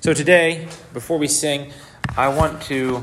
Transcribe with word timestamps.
So 0.00 0.14
today, 0.14 0.68
before 0.94 1.18
we 1.18 1.26
sing, 1.26 1.72
I 2.16 2.28
want 2.28 2.62
to 2.62 3.02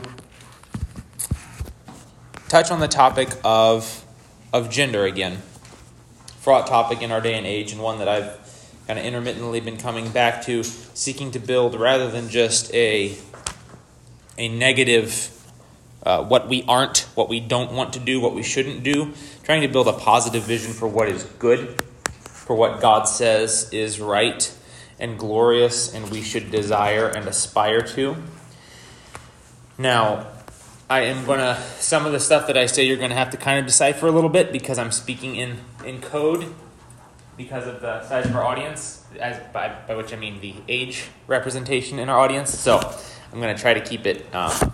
touch 2.48 2.72
on 2.72 2.80
the 2.80 2.88
topic 2.88 3.28
of, 3.44 4.06
of 4.54 4.70
gender 4.70 5.04
again. 5.04 5.40
Fraught 6.40 6.68
topic 6.68 7.02
in 7.02 7.12
our 7.12 7.20
day 7.20 7.34
and 7.34 7.46
age, 7.46 7.74
and 7.74 7.82
one 7.82 8.00
that 8.00 8.08
I've 8.08 8.80
kind 8.88 8.98
of 8.98 9.04
intermittently 9.04 9.60
been 9.60 9.76
coming 9.76 10.10
back 10.10 10.46
to, 10.46 10.64
seeking 10.64 11.32
to 11.32 11.40
build 11.40 11.78
rather 11.78 12.10
than 12.10 12.30
just 12.30 12.74
a, 12.74 13.18
a 14.38 14.48
negative, 14.48 15.30
uh, 16.04 16.24
what 16.24 16.48
we 16.48 16.64
aren't, 16.66 17.00
what 17.14 17.28
we 17.28 17.42
don't 17.42 17.74
want 17.74 17.92
to 17.92 18.00
do, 18.00 18.22
what 18.22 18.34
we 18.34 18.42
shouldn't 18.42 18.84
do, 18.84 19.12
trying 19.44 19.60
to 19.60 19.68
build 19.68 19.90
a 19.90 19.94
positive 19.94 20.44
vision 20.44 20.72
for 20.72 20.88
what 20.88 21.10
is 21.10 21.26
good, 21.40 21.82
for 22.22 22.56
what 22.56 22.80
God 22.80 23.04
says 23.04 23.70
is 23.74 24.00
right 24.00 24.50
and 25.00 25.20
glorious 25.20 25.94
and 25.94 26.10
we 26.10 26.22
should 26.22 26.52
desire 26.52 27.08
and 27.08 27.28
aspire 27.28 27.82
to. 27.82 28.16
Now, 29.78 30.28
I 30.90 31.02
am 31.02 31.26
going 31.26 31.40
to, 31.40 31.60
some 31.80 32.06
of 32.06 32.12
the 32.12 32.20
stuff 32.20 32.48
that 32.48 32.58
I 32.58 32.68
say 32.68 32.86
you're 32.86 32.98
going 32.98 33.10
to 33.10 33.16
have 33.16 33.32
to 33.32 33.38
kind 33.38 33.60
of 33.60 33.66
decipher 33.66 34.08
a 34.08 34.12
little 34.12 34.30
bit 34.30 34.52
because 34.52 34.78
I'm 34.78 34.92
speaking 34.92 35.36
in, 35.36 35.58
in 35.84 36.00
code 36.00 36.54
because 37.38 37.68
of 37.68 37.82
the 37.82 38.08
size 38.08 38.26
of 38.26 38.36
our 38.36 38.44
audience, 38.44 39.04
as 39.20 39.38
by, 39.52 39.76
by 39.88 39.96
which 39.96 40.14
I 40.14 40.16
mean 40.16 40.40
the 40.42 40.56
age 40.70 41.10
representation 41.28 42.00
in 42.00 42.08
our 42.08 42.20
audience. 42.20 42.58
So 42.58 42.78
I'm 43.34 43.42
going 43.42 43.54
to 43.54 43.62
try 43.62 43.74
to 43.74 43.82
keep 43.82 44.06
it 44.06 44.34
um, 44.34 44.74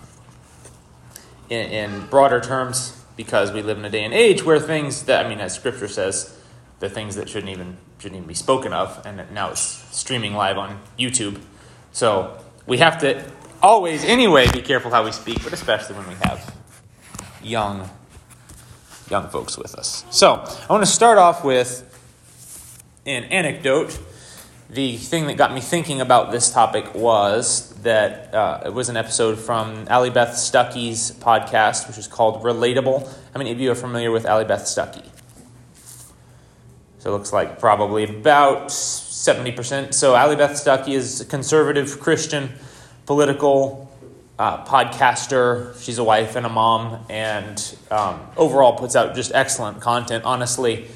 in, 1.49 1.71
in 1.71 2.05
broader 2.07 2.39
terms 2.39 3.01
because 3.15 3.51
we 3.51 3.61
live 3.61 3.77
in 3.77 3.85
a 3.85 3.89
day 3.89 4.03
and 4.03 4.13
age 4.13 4.43
where 4.43 4.59
things 4.59 5.03
that, 5.03 5.25
I 5.25 5.29
mean, 5.29 5.39
as 5.39 5.55
scripture 5.55 5.87
says, 5.87 6.37
the 6.79 6.89
things 6.89 7.15
that 7.15 7.29
shouldn't 7.29 7.51
even 7.51 7.77
shouldn't 8.01 8.17
even 8.17 8.27
be 8.27 8.33
spoken 8.33 8.73
of, 8.73 9.05
and 9.05 9.31
now 9.31 9.51
it's 9.51 9.61
streaming 9.95 10.33
live 10.33 10.57
on 10.57 10.81
YouTube. 10.97 11.39
So 11.91 12.35
we 12.65 12.79
have 12.79 12.99
to 13.01 13.23
always, 13.61 14.03
anyway, 14.03 14.49
be 14.51 14.61
careful 14.61 14.89
how 14.89 15.05
we 15.05 15.11
speak, 15.11 15.43
but 15.43 15.53
especially 15.53 15.95
when 15.95 16.07
we 16.07 16.15
have 16.15 16.55
young 17.43 17.89
young 19.09 19.27
folks 19.27 19.57
with 19.57 19.75
us. 19.75 20.05
So 20.09 20.33
I 20.33 20.73
want 20.73 20.83
to 20.83 20.91
start 20.91 21.17
off 21.17 21.43
with 21.43 21.87
an 23.05 23.25
anecdote. 23.25 23.99
The 24.69 24.95
thing 24.95 25.27
that 25.27 25.35
got 25.35 25.53
me 25.53 25.59
thinking 25.59 25.99
about 25.99 26.31
this 26.31 26.49
topic 26.49 26.95
was 26.95 27.73
that 27.81 28.33
uh, 28.33 28.61
it 28.65 28.73
was 28.73 28.87
an 28.87 28.95
episode 28.95 29.37
from 29.37 29.85
Allie 29.89 30.09
Beth 30.09 30.29
Stuckey's 30.29 31.11
podcast, 31.11 31.89
which 31.89 31.97
is 31.97 32.07
called 32.07 32.41
Relatable. 32.41 33.05
How 33.05 33.37
many 33.37 33.51
of 33.51 33.59
you 33.59 33.69
are 33.69 33.75
familiar 33.75 34.11
with 34.11 34.25
Allie 34.25 34.45
Beth 34.45 34.63
Stuckey? 34.63 35.10
So 37.01 37.09
it 37.09 37.13
looks 37.13 37.33
like 37.33 37.59
probably 37.59 38.03
about 38.03 38.67
70%. 38.67 39.91
So 39.91 40.13
Allie 40.13 40.35
Beth 40.35 40.51
Stuckey 40.51 40.93
is 40.93 41.19
a 41.19 41.25
conservative 41.25 41.99
Christian 41.99 42.51
political 43.07 43.91
uh, 44.37 44.63
podcaster. 44.65 45.75
She's 45.83 45.97
a 45.97 46.03
wife 46.03 46.35
and 46.35 46.45
a 46.45 46.49
mom, 46.49 47.03
and 47.09 47.75
um, 47.89 48.21
overall 48.37 48.77
puts 48.77 48.95
out 48.95 49.15
just 49.15 49.31
excellent 49.33 49.81
content. 49.81 50.25
Honestly, 50.25 50.89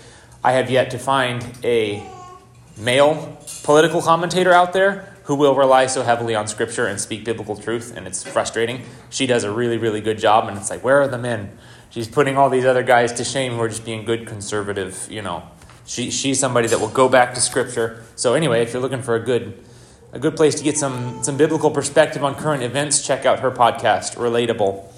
I 0.43 0.51
have 0.51 0.69
yet 0.69 0.91
to 0.91 0.99
find 0.99 1.43
a 1.63 2.07
male 2.77 3.39
political 3.63 4.03
commentator 4.03 4.53
out 4.53 4.73
there 4.73 5.11
who 5.23 5.33
will 5.33 5.55
rely 5.55 5.87
so 5.87 6.03
heavily 6.03 6.35
on 6.35 6.47
scripture 6.47 6.85
and 6.85 7.01
speak 7.01 7.25
biblical 7.25 7.55
truth, 7.55 7.97
and 7.97 8.05
it's 8.05 8.21
frustrating. 8.21 8.83
She 9.09 9.25
does 9.25 9.43
a 9.43 9.49
really, 9.49 9.79
really 9.79 10.01
good 10.01 10.19
job, 10.19 10.47
and 10.47 10.55
it's 10.55 10.69
like, 10.69 10.83
where 10.83 11.01
are 11.01 11.07
the 11.07 11.17
men? 11.17 11.57
She's 11.89 12.07
putting 12.07 12.37
all 12.37 12.51
these 12.51 12.65
other 12.65 12.83
guys 12.83 13.11
to 13.13 13.23
shame 13.23 13.53
who 13.53 13.61
are 13.61 13.69
just 13.69 13.85
being 13.85 14.05
good 14.05 14.27
conservative, 14.27 15.07
you 15.09 15.23
know, 15.23 15.43
she, 15.85 16.09
she's 16.11 16.39
somebody 16.39 16.67
that 16.67 16.79
will 16.79 16.89
go 16.89 17.07
back 17.07 17.33
to 17.35 17.41
Scripture. 17.41 18.03
So 18.15 18.33
anyway, 18.33 18.63
if 18.63 18.73
you're 18.73 18.81
looking 18.81 19.01
for 19.01 19.15
a 19.15 19.19
good 19.19 19.63
a 20.11 20.19
good 20.19 20.37
place 20.37 20.55
to 20.55 20.63
get 20.63 20.77
some 20.77 21.23
some 21.23 21.37
biblical 21.37 21.69
perspective 21.71 22.23
on 22.23 22.35
current 22.35 22.63
events, 22.63 23.05
check 23.05 23.25
out 23.25 23.41
her 23.41 23.51
podcast, 23.51 24.15
Relatable. 24.15 24.91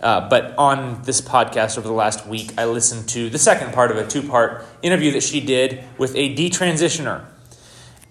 Uh, 0.00 0.28
but 0.28 0.56
on 0.58 1.00
this 1.04 1.20
podcast 1.20 1.78
over 1.78 1.86
the 1.86 1.94
last 1.94 2.26
week, 2.26 2.52
I 2.58 2.66
listened 2.66 3.08
to 3.10 3.30
the 3.30 3.38
second 3.38 3.72
part 3.72 3.90
of 3.90 3.96
a 3.96 4.06
two 4.06 4.22
part 4.22 4.66
interview 4.82 5.12
that 5.12 5.22
she 5.22 5.40
did 5.40 5.84
with 5.98 6.14
a 6.16 6.34
detransitioner. 6.34 7.24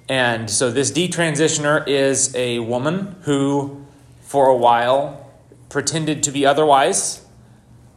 And 0.09 0.49
so 0.49 0.71
this 0.71 0.91
detransitioner 0.91 1.87
is 1.87 2.35
a 2.35 2.59
woman 2.59 3.15
who, 3.21 3.85
for 4.21 4.47
a 4.47 4.55
while, 4.55 5.31
pretended 5.69 6.23
to 6.23 6.31
be 6.31 6.45
otherwise 6.45 7.25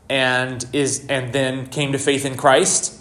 and 0.08 0.64
is 0.72 1.06
and 1.08 1.32
then 1.32 1.66
came 1.66 1.92
to 1.92 1.98
faith 1.98 2.24
in 2.24 2.36
Christ 2.36 2.96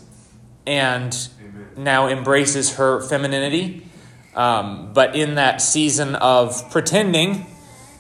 and 0.66 1.30
Amen. 1.40 1.68
now 1.78 2.08
embraces 2.08 2.76
her 2.76 3.02
femininity. 3.02 3.88
Um, 4.36 4.94
but 4.94 5.16
in 5.16 5.36
that 5.36 5.62
season 5.62 6.16
of 6.16 6.70
pretending, 6.72 7.46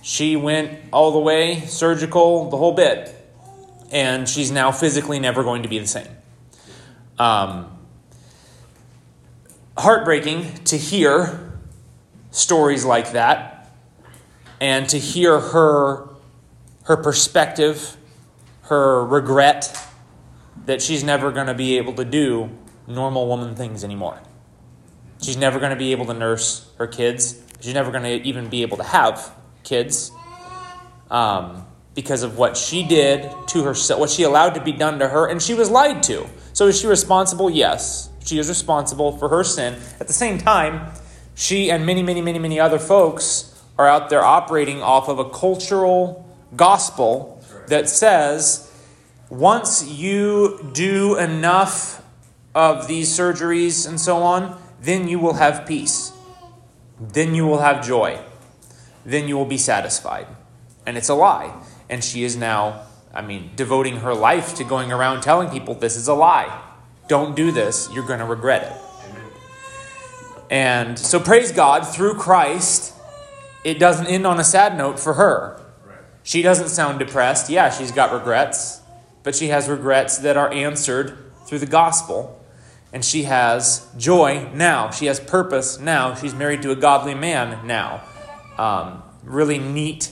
she 0.01 0.35
went 0.35 0.79
all 0.91 1.11
the 1.11 1.19
way 1.19 1.61
surgical, 1.61 2.49
the 2.49 2.57
whole 2.57 2.73
bit. 2.73 3.11
And 3.91 4.27
she's 4.27 4.51
now 4.51 4.71
physically 4.71 5.19
never 5.19 5.43
going 5.43 5.63
to 5.63 5.69
be 5.69 5.79
the 5.79 5.87
same. 5.87 6.07
Um, 7.17 7.77
heartbreaking 9.77 10.63
to 10.65 10.77
hear 10.77 11.53
stories 12.31 12.83
like 12.83 13.13
that 13.13 13.71
and 14.59 14.89
to 14.89 14.99
hear 14.99 15.39
her 15.39 16.09
her 16.85 16.97
perspective, 16.97 17.97
her 18.63 19.03
regret 19.03 19.75
that 20.65 20.81
she's 20.81 21.03
never 21.03 21.31
going 21.31 21.47
to 21.47 21.53
be 21.53 21.77
able 21.77 21.93
to 21.93 22.05
do 22.05 22.49
normal 22.87 23.27
woman 23.27 23.55
things 23.55 23.83
anymore. 23.83 24.19
She's 25.21 25.37
never 25.37 25.59
going 25.59 25.71
to 25.71 25.77
be 25.77 25.91
able 25.91 26.05
to 26.07 26.13
nurse 26.13 26.69
her 26.77 26.87
kids. 26.87 27.41
She's 27.61 27.73
never 27.73 27.91
going 27.91 28.03
to 28.03 28.27
even 28.27 28.49
be 28.49 28.61
able 28.61 28.77
to 28.77 28.83
have 28.83 29.33
kids 29.63 30.11
um, 31.09 31.65
because 31.93 32.23
of 32.23 32.37
what 32.37 32.57
she 32.57 32.83
did 32.83 33.29
to 33.47 33.63
herself, 33.63 33.99
what 33.99 34.09
she 34.09 34.23
allowed 34.23 34.55
to 34.55 34.61
be 34.61 34.71
done 34.71 34.99
to 34.99 35.07
her, 35.07 35.27
and 35.27 35.41
she 35.41 35.53
was 35.53 35.69
lied 35.69 36.03
to. 36.03 36.27
So 36.53 36.67
is 36.67 36.79
she 36.79 36.87
responsible? 36.87 37.49
Yes. 37.49 38.09
She 38.23 38.39
is 38.39 38.49
responsible 38.49 39.17
for 39.17 39.29
her 39.29 39.43
sin. 39.43 39.79
At 39.99 40.07
the 40.07 40.13
same 40.13 40.37
time, 40.37 40.91
she 41.35 41.69
and 41.69 41.85
many, 41.85 42.01
many, 42.01 42.21
many, 42.21 42.39
many 42.39 42.59
other 42.59 42.79
folks 42.79 43.51
are 43.77 43.87
out 43.87 44.09
there 44.09 44.23
operating 44.23 44.81
off 44.81 45.09
of 45.09 45.19
a 45.19 45.29
cultural 45.29 46.27
gospel 46.55 47.43
that 47.67 47.89
says 47.89 48.64
once 49.39 49.85
you 49.85 50.69
do 50.73 51.17
enough 51.17 52.01
of 52.53 52.87
these 52.87 53.09
surgeries 53.09 53.87
and 53.87 53.99
so 53.99 54.17
on, 54.17 54.59
then 54.81 55.07
you 55.07 55.19
will 55.19 55.33
have 55.33 55.65
peace. 55.65 56.13
Then 56.99 57.35
you 57.35 57.45
will 57.45 57.59
have 57.59 57.85
joy. 57.85 58.19
Then 59.05 59.27
you 59.27 59.35
will 59.35 59.45
be 59.45 59.57
satisfied. 59.57 60.27
And 60.85 60.97
it's 60.97 61.09
a 61.09 61.13
lie. 61.13 61.53
And 61.89 62.03
she 62.03 62.23
is 62.23 62.37
now, 62.37 62.83
I 63.13 63.21
mean, 63.21 63.51
devoting 63.55 63.97
her 63.97 64.13
life 64.13 64.55
to 64.55 64.63
going 64.63 64.91
around 64.91 65.21
telling 65.21 65.49
people 65.49 65.75
this 65.75 65.97
is 65.97 66.07
a 66.07 66.13
lie. 66.13 66.63
Don't 67.07 67.35
do 67.35 67.51
this. 67.51 67.89
You're 67.93 68.07
going 68.07 68.19
to 68.19 68.25
regret 68.25 68.63
it. 68.63 68.81
And 70.49 70.97
so, 70.97 71.19
praise 71.19 71.51
God, 71.51 71.81
through 71.87 72.15
Christ, 72.15 72.93
it 73.63 73.79
doesn't 73.79 74.05
end 74.05 74.27
on 74.27 74.39
a 74.39 74.43
sad 74.43 74.77
note 74.77 74.99
for 74.99 75.13
her. 75.15 75.59
She 76.23 76.43
doesn't 76.43 76.69
sound 76.69 76.99
depressed. 76.99 77.49
Yeah, 77.49 77.71
she's 77.71 77.91
got 77.91 78.13
regrets 78.13 78.81
but 79.25 79.35
she 79.35 79.47
has 79.47 79.67
regrets 79.67 80.19
that 80.19 80.37
are 80.37 80.53
answered 80.53 81.17
through 81.47 81.57
the 81.57 81.65
gospel. 81.65 82.39
And 82.93 83.03
she 83.03 83.23
has 83.23 83.85
joy 83.97 84.47
now. 84.53 84.91
She 84.91 85.07
has 85.07 85.19
purpose 85.19 85.79
now. 85.79 86.13
She's 86.13 86.33
married 86.33 86.61
to 86.61 86.71
a 86.71 86.75
godly 86.75 87.15
man 87.15 87.65
now. 87.65 88.03
Um, 88.57 89.03
really 89.23 89.57
neat, 89.57 90.11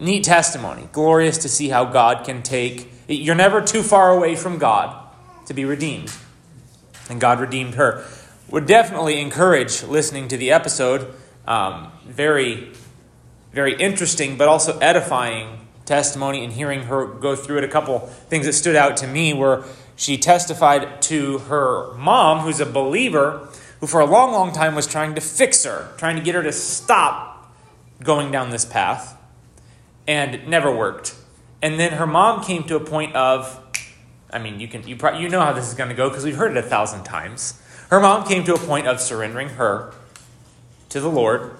neat 0.00 0.24
testimony. 0.24 0.88
Glorious 0.92 1.38
to 1.38 1.48
see 1.48 1.68
how 1.68 1.84
God 1.84 2.26
can 2.26 2.42
take. 2.42 2.90
You're 3.08 3.36
never 3.36 3.62
too 3.62 3.84
far 3.84 4.10
away 4.10 4.34
from 4.34 4.58
God 4.58 5.08
to 5.46 5.54
be 5.54 5.64
redeemed. 5.64 6.12
And 7.08 7.20
God 7.20 7.38
redeemed 7.38 7.76
her. 7.76 8.04
Would 8.50 8.66
definitely 8.66 9.20
encourage 9.20 9.84
listening 9.84 10.26
to 10.28 10.36
the 10.36 10.50
episode. 10.50 11.14
Um, 11.46 11.92
very, 12.04 12.72
very 13.52 13.80
interesting, 13.80 14.36
but 14.36 14.48
also 14.48 14.76
edifying 14.78 15.65
testimony 15.86 16.44
and 16.44 16.52
hearing 16.52 16.82
her 16.82 17.06
go 17.06 17.34
through 17.34 17.58
it, 17.58 17.64
a 17.64 17.68
couple 17.68 18.00
things 18.00 18.44
that 18.46 18.52
stood 18.52 18.76
out 18.76 18.96
to 18.98 19.06
me 19.06 19.32
were 19.32 19.64
she 19.96 20.18
testified 20.18 21.00
to 21.02 21.38
her 21.38 21.94
mom, 21.94 22.40
who's 22.40 22.60
a 22.60 22.66
believer, 22.66 23.48
who 23.80 23.86
for 23.86 24.00
a 24.00 24.06
long, 24.06 24.32
long 24.32 24.52
time 24.52 24.74
was 24.74 24.86
trying 24.86 25.14
to 25.14 25.20
fix 25.20 25.64
her, 25.64 25.92
trying 25.96 26.16
to 26.16 26.22
get 26.22 26.34
her 26.34 26.42
to 26.42 26.52
stop 26.52 27.54
going 28.02 28.30
down 28.30 28.50
this 28.50 28.64
path, 28.64 29.18
and 30.06 30.34
it 30.34 30.46
never 30.46 30.74
worked. 30.74 31.14
And 31.62 31.80
then 31.80 31.92
her 31.92 32.06
mom 32.06 32.44
came 32.44 32.64
to 32.64 32.76
a 32.76 32.80
point 32.80 33.16
of, 33.16 33.58
I 34.30 34.38
mean, 34.38 34.60
you 34.60 34.68
can 34.68 34.86
you 34.86 34.96
pro- 34.96 35.18
you 35.18 35.30
know 35.30 35.40
how 35.40 35.54
this 35.54 35.66
is 35.66 35.74
going 35.74 35.88
to 35.88 35.96
go 35.96 36.10
because 36.10 36.24
we've 36.24 36.36
heard 36.36 36.50
it 36.50 36.58
a 36.58 36.68
thousand 36.68 37.04
times. 37.04 37.60
Her 37.88 38.00
mom 38.00 38.26
came 38.26 38.44
to 38.44 38.54
a 38.54 38.58
point 38.58 38.86
of 38.86 39.00
surrendering 39.00 39.50
her 39.50 39.94
to 40.90 41.00
the 41.00 41.08
Lord 41.08 41.56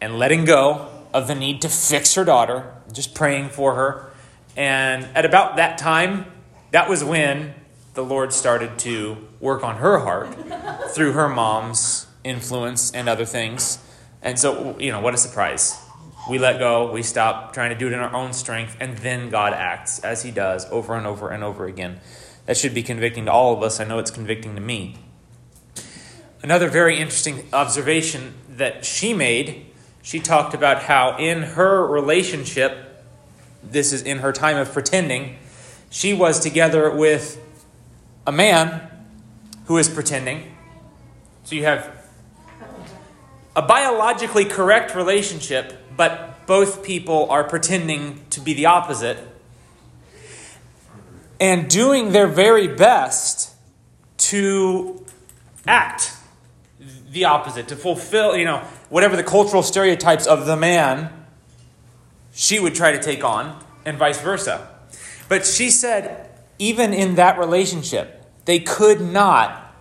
and 0.00 0.18
letting 0.18 0.44
go 0.44 0.95
of 1.16 1.28
the 1.28 1.34
need 1.34 1.62
to 1.62 1.68
fix 1.68 2.14
her 2.14 2.24
daughter, 2.26 2.74
just 2.92 3.14
praying 3.14 3.48
for 3.48 3.74
her. 3.74 4.10
And 4.54 5.04
at 5.14 5.24
about 5.24 5.56
that 5.56 5.78
time, 5.78 6.26
that 6.72 6.90
was 6.90 7.02
when 7.02 7.54
the 7.94 8.04
Lord 8.04 8.34
started 8.34 8.78
to 8.80 9.16
work 9.40 9.64
on 9.64 9.76
her 9.76 10.00
heart 10.00 10.28
through 10.90 11.12
her 11.12 11.26
mom's 11.26 12.06
influence 12.22 12.90
and 12.90 13.08
other 13.08 13.24
things. 13.24 13.78
And 14.20 14.38
so, 14.38 14.78
you 14.78 14.92
know, 14.92 15.00
what 15.00 15.14
a 15.14 15.16
surprise. 15.16 15.80
We 16.28 16.38
let 16.38 16.58
go, 16.58 16.92
we 16.92 17.02
stop 17.02 17.54
trying 17.54 17.70
to 17.70 17.78
do 17.78 17.86
it 17.86 17.94
in 17.94 17.98
our 17.98 18.14
own 18.14 18.34
strength, 18.34 18.76
and 18.78 18.98
then 18.98 19.30
God 19.30 19.54
acts 19.54 20.00
as 20.00 20.22
He 20.22 20.30
does 20.30 20.66
over 20.70 20.94
and 20.94 21.06
over 21.06 21.30
and 21.30 21.42
over 21.42 21.64
again. 21.64 22.00
That 22.44 22.58
should 22.58 22.74
be 22.74 22.82
convicting 22.82 23.24
to 23.24 23.32
all 23.32 23.56
of 23.56 23.62
us. 23.62 23.80
I 23.80 23.84
know 23.84 23.98
it's 23.98 24.10
convicting 24.10 24.54
to 24.54 24.60
me. 24.60 24.96
Another 26.42 26.68
very 26.68 26.98
interesting 26.98 27.48
observation 27.54 28.34
that 28.50 28.84
she 28.84 29.14
made, 29.14 29.65
she 30.06 30.20
talked 30.20 30.54
about 30.54 30.84
how 30.84 31.16
in 31.18 31.42
her 31.42 31.84
relationship, 31.84 33.02
this 33.60 33.92
is 33.92 34.02
in 34.02 34.18
her 34.18 34.32
time 34.32 34.56
of 34.56 34.72
pretending, 34.72 35.36
she 35.90 36.14
was 36.14 36.38
together 36.38 36.88
with 36.88 37.44
a 38.24 38.30
man 38.30 38.88
who 39.64 39.76
is 39.78 39.88
pretending. 39.88 40.56
So 41.42 41.56
you 41.56 41.64
have 41.64 41.90
a 43.56 43.62
biologically 43.62 44.44
correct 44.44 44.94
relationship, 44.94 45.76
but 45.96 46.46
both 46.46 46.84
people 46.84 47.28
are 47.28 47.42
pretending 47.42 48.24
to 48.30 48.40
be 48.40 48.54
the 48.54 48.66
opposite 48.66 49.18
and 51.40 51.68
doing 51.68 52.12
their 52.12 52.28
very 52.28 52.68
best 52.68 53.56
to 54.18 55.04
act 55.66 56.12
the 57.10 57.24
opposite, 57.24 57.66
to 57.66 57.74
fulfill, 57.74 58.36
you 58.36 58.44
know, 58.44 58.62
whatever 58.88 59.16
the 59.16 59.24
cultural 59.24 59.62
stereotypes 59.62 60.26
of 60.26 60.46
the 60.46 60.56
man 60.56 61.10
she 62.36 62.60
would 62.60 62.74
try 62.74 62.92
to 62.92 63.02
take 63.02 63.24
on, 63.24 63.64
and 63.86 63.96
vice 63.96 64.20
versa. 64.20 64.68
But 65.28 65.46
she 65.46 65.70
said, 65.70 66.28
even 66.58 66.92
in 66.92 67.14
that 67.14 67.38
relationship, 67.38 68.24
they 68.44 68.60
could 68.60 69.00
not 69.00 69.74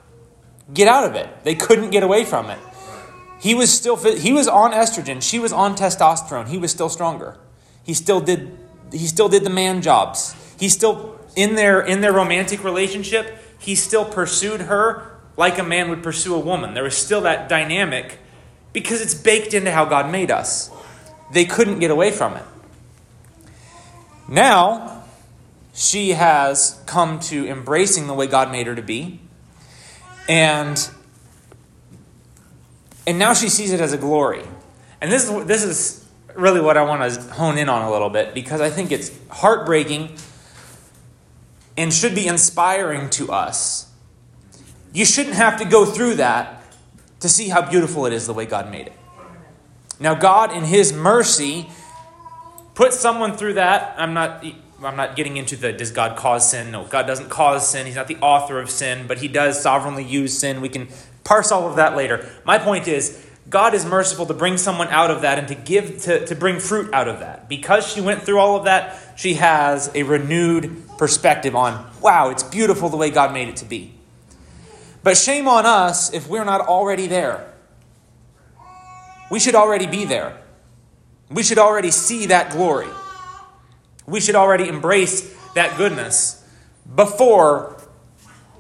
get 0.73 0.87
out 0.87 1.03
of 1.03 1.15
it. 1.15 1.43
They 1.43 1.53
couldn't 1.53 1.89
get 1.89 2.01
away 2.01 2.23
from 2.23 2.49
it. 2.49 2.59
He 3.41 3.53
was 3.53 3.71
still 3.71 3.97
he 3.97 4.31
was 4.31 4.47
on 4.47 4.71
estrogen, 4.71 5.21
she 5.21 5.37
was 5.37 5.51
on 5.51 5.75
testosterone. 5.75 6.47
He 6.47 6.57
was 6.57 6.71
still 6.71 6.89
stronger. 6.89 7.37
He 7.83 7.93
still 7.93 8.21
did 8.21 8.57
he 8.91 9.05
still 9.05 9.27
did 9.27 9.43
the 9.43 9.49
man 9.49 9.81
jobs. 9.81 10.33
He 10.57 10.69
still 10.69 11.19
in 11.35 11.55
their 11.55 11.81
in 11.81 12.01
their 12.01 12.13
romantic 12.13 12.63
relationship, 12.63 13.37
he 13.59 13.75
still 13.75 14.05
pursued 14.05 14.61
her 14.61 15.19
like 15.37 15.59
a 15.59 15.63
man 15.63 15.89
would 15.89 16.01
pursue 16.01 16.33
a 16.33 16.39
woman. 16.39 16.73
There 16.73 16.83
was 16.83 16.95
still 16.95 17.21
that 17.21 17.49
dynamic 17.49 18.19
because 18.75 18.99
it's 19.01 19.13
baked 19.13 19.53
into 19.53 19.71
how 19.71 19.85
God 19.85 20.11
made 20.11 20.29
us. 20.29 20.69
They 21.31 21.45
couldn't 21.45 21.79
get 21.79 21.91
away 21.91 22.11
from 22.11 22.35
it. 22.35 22.43
Now, 24.27 25.05
she 25.73 26.09
has 26.09 26.77
come 26.85 27.21
to 27.21 27.47
embracing 27.47 28.07
the 28.07 28.13
way 28.13 28.27
God 28.27 28.51
made 28.51 28.67
her 28.67 28.75
to 28.75 28.81
be. 28.81 29.21
And 30.27 30.77
and 33.07 33.17
now 33.17 33.33
she 33.33 33.47
sees 33.47 33.71
it 33.71 33.79
as 33.79 33.93
a 33.93 33.97
glory. 33.97 34.43
And 34.99 35.09
this 35.09 35.29
is 35.29 35.45
this 35.45 35.63
is 35.63 36.05
really 36.35 36.59
what 36.59 36.75
I 36.75 36.83
want 36.83 37.09
to 37.09 37.21
hone 37.33 37.57
in 37.57 37.69
on 37.69 37.81
a 37.81 37.89
little 37.89 38.09
bit 38.09 38.33
because 38.33 38.59
I 38.59 38.69
think 38.69 38.91
it's 38.91 39.09
heartbreaking 39.29 40.17
and 41.77 41.93
should 41.93 42.13
be 42.13 42.27
inspiring 42.27 43.09
to 43.11 43.31
us. 43.31 43.89
You 44.91 45.05
shouldn't 45.05 45.35
have 45.35 45.59
to 45.59 45.65
go 45.65 45.85
through 45.85 46.15
that 46.15 46.54
to 47.19 47.29
see 47.29 47.49
how 47.49 47.67
beautiful 47.67 48.05
it 48.05 48.13
is 48.13 48.27
the 48.27 48.33
way 48.33 48.45
God 48.45 48.69
made 48.69 48.87
it. 48.87 48.93
Now, 49.99 50.15
God, 50.15 50.55
in 50.55 50.63
His 50.63 50.91
mercy, 50.91 51.67
put 52.73 52.93
someone 52.93 53.37
through 53.37 53.53
that. 53.53 53.95
I'm 53.97 54.13
not. 54.13 54.43
I'm 54.83 54.97
not 54.97 55.15
getting 55.15 55.37
into 55.37 55.55
the 55.55 55.71
does 55.71 55.91
God 55.91 56.17
cause 56.17 56.51
sin? 56.51 56.69
No, 56.69 56.83
God 56.83 57.07
doesn't 57.07 57.29
cause 57.29 57.67
sin. 57.67 57.85
He's 57.85 57.95
not 57.95 58.07
the 58.07 58.17
author 58.17 58.59
of 58.59 58.69
sin, 58.69 59.07
but 59.07 59.19
He 59.19 59.29
does 59.29 59.61
sovereignly 59.61 60.03
use 60.03 60.37
sin. 60.37 60.59
We 60.59 60.67
can 60.67 60.89
parse 61.23 61.51
all 61.51 61.69
of 61.69 61.77
that 61.77 61.95
later. 61.95 62.29
My 62.43 62.59
point 62.59 62.87
is, 62.87 63.25
God 63.49 63.73
is 63.73 63.85
merciful 63.85 64.25
to 64.25 64.33
bring 64.33 64.57
someone 64.57 64.89
out 64.89 65.11
of 65.11 65.21
that 65.21 65.39
and 65.39 65.47
to 65.47 65.55
give 65.55 66.01
to, 66.03 66.25
to 66.25 66.35
bring 66.35 66.59
fruit 66.59 66.93
out 66.93 67.07
of 67.07 67.19
that. 67.19 67.47
Because 67.47 67.87
she 67.87 68.01
went 68.01 68.23
through 68.23 68.39
all 68.39 68.57
of 68.57 68.65
that, 68.65 68.99
she 69.15 69.35
has 69.35 69.89
a 69.95 70.03
renewed 70.03 70.83
perspective 70.97 71.55
on, 71.55 71.89
wow, 72.01 72.29
it's 72.29 72.43
beautiful 72.43 72.89
the 72.89 72.97
way 72.97 73.09
God 73.09 73.33
made 73.33 73.47
it 73.47 73.57
to 73.57 73.65
be. 73.65 73.94
But 75.05 75.17
shame 75.17 75.47
on 75.47 75.67
us 75.67 76.11
if 76.15 76.27
we're 76.27 76.43
not 76.43 76.61
already 76.61 77.05
there. 77.05 77.53
We 79.29 79.39
should 79.39 79.53
already 79.53 79.85
be 79.85 80.03
there. 80.03 80.41
We 81.29 81.43
should 81.43 81.59
already 81.59 81.91
see 81.91 82.25
that 82.25 82.51
glory. 82.51 82.87
We 84.07 84.19
should 84.19 84.33
already 84.33 84.67
embrace 84.67 85.31
that 85.53 85.77
goodness 85.77 86.43
before 86.95 87.79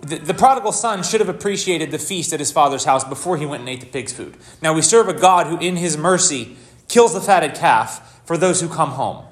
the, 0.01 0.17
the, 0.17 0.35
prodigal 0.35 0.71
son 0.71 1.01
should 1.01 1.19
have 1.19 1.29
appreciated 1.29 1.89
the 1.89 1.97
feast 1.97 2.31
at 2.31 2.39
his 2.39 2.51
father's 2.51 2.85
house 2.85 3.03
before 3.03 3.37
he 3.37 3.47
went 3.47 3.61
and 3.61 3.69
ate 3.69 3.79
the 3.79 3.87
pig's 3.87 4.13
food. 4.13 4.37
Now, 4.61 4.71
we 4.75 4.83
serve 4.83 5.07
a 5.07 5.13
God 5.13 5.47
who, 5.47 5.57
in 5.57 5.77
his 5.77 5.97
mercy, 5.97 6.57
kills 6.87 7.15
the 7.15 7.21
fatted 7.21 7.55
calf 7.55 8.21
for 8.23 8.37
those 8.37 8.61
who 8.61 8.69
come 8.69 8.91
home. 8.91 9.25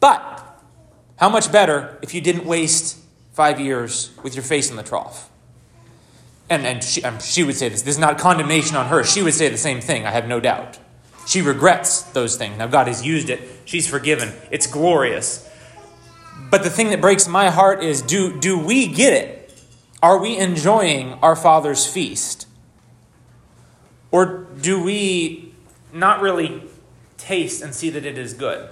But 0.00 0.62
how 1.16 1.28
much 1.28 1.52
better 1.52 1.98
if 2.00 2.14
you 2.14 2.22
didn't 2.22 2.46
waste 2.46 2.96
five 3.34 3.60
years 3.60 4.12
with 4.22 4.34
your 4.34 4.44
face 4.44 4.70
in 4.70 4.76
the 4.76 4.82
trough? 4.82 5.28
And, 6.48 6.66
and 6.66 6.82
she, 6.82 7.02
um, 7.02 7.18
she 7.18 7.42
would 7.42 7.56
say 7.56 7.68
this. 7.68 7.82
This 7.82 7.94
is 7.96 8.00
not 8.00 8.18
condemnation 8.18 8.76
on 8.76 8.86
her. 8.86 9.02
She 9.02 9.22
would 9.22 9.34
say 9.34 9.48
the 9.48 9.58
same 9.58 9.80
thing, 9.80 10.06
I 10.06 10.10
have 10.10 10.28
no 10.28 10.40
doubt. 10.40 10.78
She 11.26 11.42
regrets 11.42 12.02
those 12.02 12.36
things. 12.36 12.56
Now, 12.56 12.68
God 12.68 12.86
has 12.86 13.04
used 13.04 13.30
it. 13.30 13.40
She's 13.64 13.88
forgiven. 13.88 14.32
It's 14.52 14.68
glorious. 14.68 15.50
But 16.50 16.62
the 16.62 16.70
thing 16.70 16.90
that 16.90 17.00
breaks 17.00 17.26
my 17.26 17.50
heart 17.50 17.82
is 17.82 18.00
do, 18.00 18.38
do 18.38 18.56
we 18.58 18.86
get 18.86 19.12
it? 19.12 19.64
Are 20.02 20.18
we 20.18 20.36
enjoying 20.36 21.14
our 21.14 21.34
Father's 21.34 21.84
feast? 21.84 22.46
Or 24.12 24.46
do 24.60 24.82
we 24.82 25.52
not 25.92 26.20
really 26.20 26.62
taste 27.16 27.60
and 27.62 27.74
see 27.74 27.90
that 27.90 28.06
it 28.06 28.16
is 28.16 28.32
good? 28.32 28.68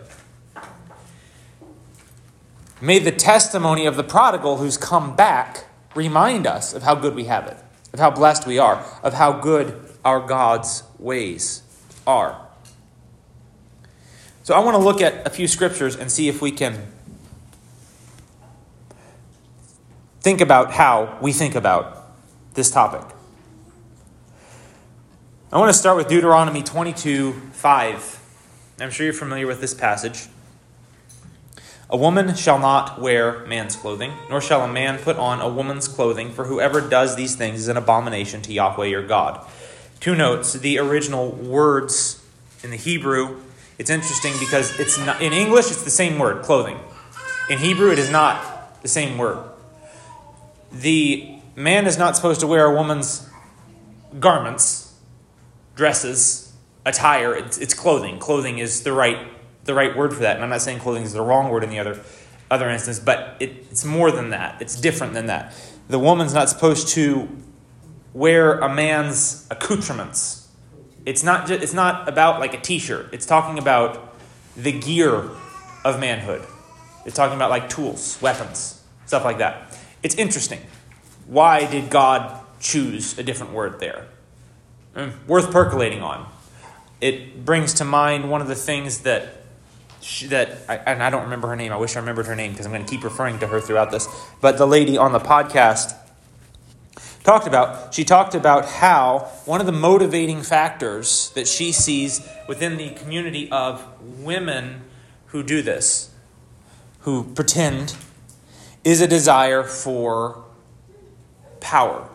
May 2.81 2.99
the 2.99 3.11
testimony 3.11 3.87
of 3.87 3.97
the 3.97 4.05
prodigal 4.05 4.59
who's 4.59 4.77
come 4.77 5.17
back 5.17 5.65
remind 5.95 6.47
us 6.47 6.75
of 6.75 6.83
how 6.83 6.95
good 6.95 7.15
we 7.15 7.25
have 7.25 7.47
it, 7.47 7.57
of 7.95 8.01
how 8.01 8.11
blessed 8.11 8.45
we 8.45 8.59
are, 8.59 8.85
of 9.05 9.15
how 9.15 9.33
good 9.33 9.81
our 10.05 10.19
God's 10.19 10.83
ways 10.99 11.63
are. 12.09 12.45
So 14.43 14.53
I 14.53 14.59
want 14.59 14.77
to 14.77 14.83
look 14.83 15.01
at 15.01 15.25
a 15.25 15.31
few 15.31 15.47
scriptures 15.47 15.95
and 15.95 16.11
see 16.11 16.29
if 16.29 16.43
we 16.43 16.51
can 16.51 16.89
think 20.21 20.41
about 20.41 20.73
how 20.73 21.19
we 21.23 21.33
think 21.33 21.55
about 21.55 22.13
this 22.55 22.69
topic. 22.69 23.15
I 25.53 25.59
want 25.59 25.73
to 25.73 25.79
start 25.79 25.97
with 25.97 26.09
Deuteronomy 26.09 26.65
22 26.65 27.33
5. 27.53 28.21
I'm 28.81 28.91
sure 28.91 29.07
you're 29.07 29.13
familiar 29.13 29.47
with 29.47 29.61
this 29.61 29.73
passage. 29.73 30.27
A 31.91 31.97
woman 31.97 32.35
shall 32.35 32.59
not 32.59 33.01
wear 33.01 33.45
man's 33.47 33.77
clothing, 33.77 34.13
nor 34.29 34.41
shall 34.41 34.63
a 34.63 34.69
man 34.69 34.99
put 34.99 35.17
on 35.17 35.41
a 35.41 35.49
woman's 35.49 35.87
clothing, 35.87 36.33
for 36.33 36.45
whoever 36.45 36.81
does 36.81 37.17
these 37.17 37.37
things 37.37 37.61
is 37.61 37.69
an 37.69 37.77
abomination 37.77 38.43
to 38.43 38.53
Yahweh 38.53 38.87
your 38.87 39.07
God. 39.07 39.47
Two 40.01 40.15
notes 40.15 40.55
the 40.55 40.79
original 40.79 41.31
words 41.31 42.25
in 42.63 42.71
the 42.71 42.77
Hebrew 42.77 43.41
it's 43.79 43.91
interesting 43.91 44.33
because 44.39 44.79
it's 44.79 44.99
not, 44.99 45.21
in 45.21 45.33
English 45.33 45.71
it's 45.71 45.83
the 45.83 45.91
same 45.91 46.19
word, 46.19 46.45
clothing. 46.45 46.79
In 47.51 47.59
Hebrew 47.59 47.91
it 47.91 47.99
is 47.99 48.11
not 48.11 48.83
the 48.83 48.89
same 48.89 49.19
word. 49.19 49.39
The 50.71 51.39
man 51.57 51.87
is 51.87 51.99
not 51.99 52.15
supposed 52.15 52.41
to 52.41 52.47
wear 52.47 52.67
a 52.67 52.75
woman's 52.75 53.29
garments, 54.21 54.95
dresses, 55.75 56.53
attire. 56.87 57.35
It's, 57.35 57.59
it's 57.59 57.75
clothing. 57.75 58.19
Clothing 58.19 58.59
is 58.59 58.83
the 58.83 58.93
right 58.93 59.19
the 59.65 59.75
right 59.75 59.97
word 59.97 60.13
for 60.15 60.21
that. 60.21 60.37
And 60.37 60.45
I'm 60.45 60.51
not 60.51 60.63
saying 60.63 60.81
clothing 60.81 61.03
is 61.03 61.13
the 61.13 61.23
wrong 61.23 61.51
word 61.51 61.65
in 61.65 61.71
the 61.71 61.79
other 61.79 62.01
other 62.51 62.69
instance, 62.69 62.99
but 62.99 63.37
it, 63.41 63.67
it's 63.71 63.85
more 63.85 64.11
than 64.11 64.31
that. 64.31 64.61
It's 64.61 64.79
different 64.79 65.15
than 65.15 65.27
that. 65.27 65.55
The 65.89 65.99
woman's 65.99 66.35
not 66.35 66.49
supposed 66.49 66.89
to 66.89 67.29
wear 68.13 68.59
a 68.61 68.73
man's 68.73 69.47
accoutrements 69.51 70.45
it's 71.07 71.23
not 71.23 71.47
just, 71.47 71.63
it's 71.63 71.75
not 71.75 72.09
about 72.09 72.41
like 72.41 72.55
a 72.55 72.61
t-shirt. 72.61 73.11
It's 73.13 73.27
talking 73.27 73.59
about 73.59 74.15
the 74.57 74.73
gear 74.73 75.31
of 75.85 76.01
manhood. 76.01 76.47
It's 77.05 77.15
talking 77.15 77.37
about 77.37 77.51
like 77.51 77.69
tools, 77.69 78.19
weapons, 78.23 78.83
stuff 79.07 79.25
like 79.25 79.39
that. 79.39 79.79
It's 80.03 80.15
interesting. 80.15 80.61
Why 81.27 81.67
did 81.71 81.91
God 81.91 82.41
choose 82.61 83.19
a 83.19 83.23
different 83.23 83.53
word 83.53 83.81
there? 83.81 84.07
Mm, 84.95 85.27
worth 85.27 85.51
percolating 85.51 86.01
on. 86.01 86.31
It 87.01 87.45
brings 87.45 87.75
to 87.75 87.85
mind 87.85 88.31
one 88.31 88.41
of 88.41 88.49
the 88.49 88.55
things 88.55 89.01
that 89.01 89.44
she, 90.05 90.27
that 90.27 90.59
I, 90.69 90.77
and 90.77 91.03
I 91.03 91.09
don't 91.09 91.23
remember 91.23 91.49
her 91.49 91.57
name. 91.57 91.73
I 91.73 91.79
wish 91.79 91.97
I 91.97 92.01
remembered 92.01 92.27
her 92.27 92.37
name 92.37 92.53
because 92.53 92.67
I'm 92.67 92.73
going 92.73 92.85
to 92.85 92.91
keep 92.91 93.03
referring 93.03 93.39
to 93.39 93.47
her 93.47 93.59
throughout 93.59 93.91
this. 93.91 94.07
But 94.43 94.59
the 94.59 94.67
lady 94.67 94.99
on 94.99 95.13
the 95.13 95.19
podcast 95.19 95.97
talked 97.23 97.47
about. 97.47 97.95
She 97.95 98.05
talked 98.05 98.35
about 98.35 98.67
how 98.67 99.31
one 99.47 99.61
of 99.61 99.67
the 99.67 99.73
motivating 99.73 100.43
factors 100.43 101.31
that 101.31 101.49
she 101.49 101.73
sees 101.73 102.21
within 102.47 102.77
the 102.77 102.91
community 102.91 103.51
of 103.51 103.83
women 104.23 104.83
who 105.29 105.43
do 105.43 105.63
this, 105.63 106.11
who 107.01 107.25
pretend, 107.25 107.97
is 108.85 109.01
a 109.01 109.09
desire 109.09 109.63
for 109.63 110.45
power. 111.61 112.07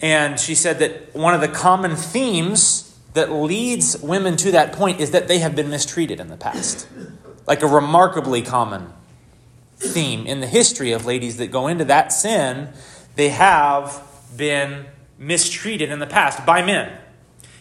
And 0.00 0.38
she 0.38 0.54
said 0.54 0.78
that 0.78 1.12
one 1.12 1.34
of 1.34 1.40
the 1.40 1.48
common 1.48 1.96
themes 1.96 2.85
that 3.16 3.32
leads 3.32 3.98
women 4.02 4.36
to 4.36 4.52
that 4.52 4.72
point 4.72 5.00
is 5.00 5.10
that 5.12 5.26
they 5.26 5.38
have 5.38 5.56
been 5.56 5.70
mistreated 5.70 6.20
in 6.20 6.28
the 6.28 6.36
past. 6.36 6.86
Like 7.46 7.62
a 7.62 7.66
remarkably 7.66 8.42
common 8.42 8.92
theme 9.78 10.26
in 10.26 10.40
the 10.40 10.46
history 10.46 10.92
of 10.92 11.06
ladies 11.06 11.38
that 11.38 11.48
go 11.48 11.66
into 11.66 11.84
that 11.86 12.12
sin, 12.12 12.68
they 13.14 13.30
have 13.30 14.02
been 14.36 14.84
mistreated 15.18 15.90
in 15.90 15.98
the 15.98 16.06
past 16.06 16.44
by 16.44 16.62
men. 16.62 16.92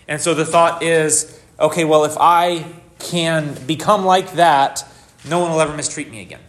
And 0.09 0.19
so 0.19 0.33
the 0.33 0.45
thought 0.45 0.83
is 0.83 1.41
okay, 1.57 1.85
well, 1.85 2.03
if 2.03 2.17
I 2.19 2.65
can 2.99 3.55
become 3.65 4.03
like 4.03 4.33
that, 4.33 4.85
no 5.23 5.39
one 5.39 5.51
will 5.51 5.61
ever 5.61 5.73
mistreat 5.73 6.11
me 6.11 6.21
again. 6.21 6.41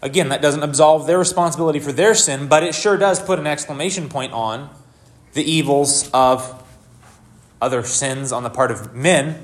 Again, 0.00 0.28
that 0.28 0.40
doesn't 0.40 0.62
absolve 0.62 1.08
their 1.08 1.18
responsibility 1.18 1.80
for 1.80 1.90
their 1.90 2.14
sin, 2.14 2.46
but 2.46 2.62
it 2.62 2.72
sure 2.72 2.96
does 2.96 3.20
put 3.20 3.40
an 3.40 3.48
exclamation 3.48 4.08
point 4.08 4.32
on 4.32 4.70
the 5.36 5.48
evils 5.48 6.10
of 6.12 6.64
other 7.60 7.82
sins 7.82 8.32
on 8.32 8.42
the 8.42 8.50
part 8.50 8.70
of 8.70 8.94
men 8.94 9.38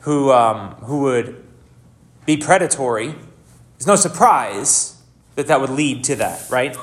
who, 0.00 0.30
um, 0.30 0.76
who 0.76 1.00
would 1.00 1.44
be 2.24 2.36
predatory. 2.36 3.14
It's 3.76 3.86
no 3.86 3.96
surprise 3.96 5.02
that 5.34 5.48
that 5.48 5.60
would 5.60 5.70
lead 5.70 6.04
to 6.04 6.16
that, 6.16 6.48
right? 6.50 6.76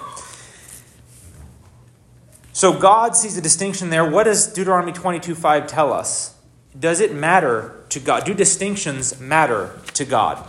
So 2.51 2.77
God 2.77 3.15
sees 3.15 3.37
a 3.37 3.41
distinction 3.41 3.89
there. 3.89 4.09
What 4.09 4.25
does 4.25 4.51
Deuteronomy 4.51 4.91
22 4.91 5.33
5 5.33 5.67
tell 5.67 5.93
us? 5.93 6.35
Does 6.77 6.99
it 6.99 7.13
matter 7.13 7.83
to 7.89 8.01
God? 8.01 8.25
Do 8.25 8.33
distinctions 8.33 9.17
matter 9.19 9.79
to 9.93 10.03
God? 10.03 10.45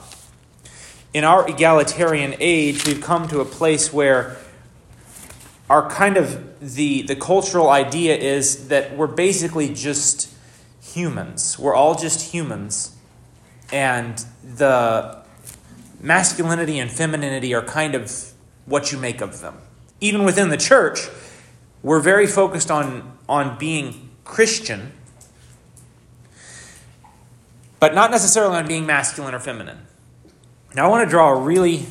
In 1.15 1.23
our 1.23 1.49
egalitarian 1.49 2.35
age, 2.41 2.85
we've 2.85 3.01
come 3.01 3.29
to 3.29 3.41
a 3.41 3.45
place 3.45 3.93
where 3.93 4.39
our 5.69 5.89
kind 5.91 6.17
of 6.17 6.61
the, 6.61 7.03
the 7.03 7.17
cultural 7.17 7.69
idea 7.69 8.17
is 8.17 8.69
that 8.69 8.97
we're 8.97 9.07
basically 9.07 9.73
just 9.73 10.33
humans. 10.81 11.59
We're 11.59 11.75
all 11.75 11.95
just 11.97 12.33
humans. 12.33 12.97
And 13.73 14.25
the 14.45 15.23
masculinity 16.01 16.79
and 16.79 16.91
femininity 16.91 17.53
are 17.55 17.63
kind 17.63 17.95
of 17.95 18.33
what 18.65 18.93
you 18.93 18.99
make 18.99 19.21
of 19.21 19.41
them. 19.41 19.59
Even 20.01 20.25
within 20.25 20.51
the 20.51 20.57
church, 20.57 21.09
we're 21.83 22.01
very 22.01 22.27
focused 22.27 22.71
on, 22.71 23.19
on 23.29 23.59
being 23.59 24.11
Christian, 24.25 24.93
but 27.81 27.95
not 27.95 28.11
necessarily 28.11 28.57
on 28.57 28.67
being 28.67 28.87
masculine 28.87 29.35
or 29.35 29.39
feminine. 29.41 29.87
Now, 30.75 30.87
I 30.87 30.89
want 30.89 31.07
to 31.07 31.11
draw 31.11 31.31
a 31.31 31.41
really 31.41 31.87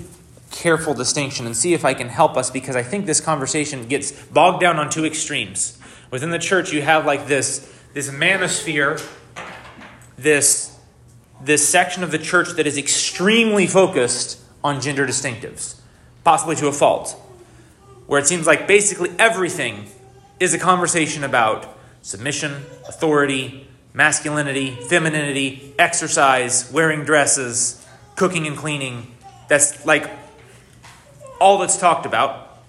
careful 0.56 0.94
distinction 0.94 1.46
and 1.46 1.56
see 1.56 1.74
if 1.74 1.84
I 1.84 1.94
can 1.94 2.08
help 2.08 2.38
us 2.38 2.50
because 2.50 2.76
I 2.76 2.82
think 2.82 3.06
this 3.06 3.20
conversation 3.20 3.88
gets 3.88 4.12
bogged 4.12 4.62
down 4.62 4.80
on 4.80 4.90
two 4.90 5.06
extremes. 5.06 5.78
Within 6.12 6.32
the 6.32 6.40
church, 6.40 6.72
you 6.72 6.82
have 6.82 7.06
like 7.06 7.28
this, 7.28 7.72
this 7.94 8.10
manosphere, 8.10 9.06
this, 10.18 10.78
this 11.42 11.68
section 11.68 12.04
of 12.04 12.12
the 12.12 12.18
church 12.18 12.52
that 12.52 12.66
is 12.66 12.78
extremely 12.78 13.68
focused 13.68 14.40
on 14.64 14.80
gender 14.80 15.06
distinctives, 15.06 15.80
possibly 16.24 16.56
to 16.56 16.68
a 16.68 16.72
fault 16.72 17.22
where 18.08 18.20
it 18.20 18.28
seems 18.28 18.48
like 18.48 18.68
basically 18.68 19.10
everything 19.18 19.88
is 20.40 20.54
a 20.54 20.60
conversation 20.60 21.24
about 21.24 21.78
submission, 22.02 22.52
authority, 22.88 23.68
masculinity, 23.94 24.72
femininity, 24.72 25.74
exercise, 25.80 26.72
wearing 26.72 27.04
dresses, 27.04 27.86
cooking 28.16 28.46
and 28.46 28.56
cleaning. 28.56 29.16
That's 29.50 29.86
like 29.86 30.10
all 31.40 31.58
that's 31.60 31.78
talked 31.78 32.06
about. 32.06 32.60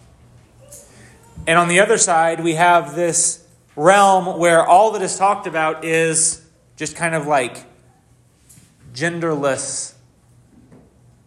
And 1.46 1.58
on 1.58 1.68
the 1.68 1.80
other 1.80 1.98
side, 1.98 2.42
we 2.42 2.54
have 2.54 2.96
this 2.96 3.46
realm 3.76 4.38
where 4.38 4.66
all 4.66 4.92
that 4.92 5.02
is 5.02 5.16
talked 5.16 5.46
about 5.46 5.84
is 5.84 6.44
just 6.76 6.96
kind 6.96 7.14
of 7.14 7.26
like 7.26 7.64
genderless 8.92 9.94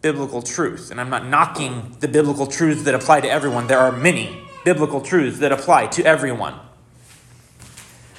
biblical 0.02 0.42
truth. 0.42 0.92
And 0.92 1.00
I'm 1.00 1.10
not 1.10 1.26
knocking 1.26 1.96
the 2.00 2.08
biblical 2.08 2.48
truths 2.48 2.84
that 2.84 2.96
apply 2.96 3.22
to 3.22 3.30
everyone. 3.30 3.68
There 3.68 3.80
are 3.80 3.92
many 3.92 4.42
biblical 4.66 5.02
truths 5.02 5.40
that 5.40 5.52
apply 5.52 5.88
to 5.88 6.06
everyone. 6.06 6.56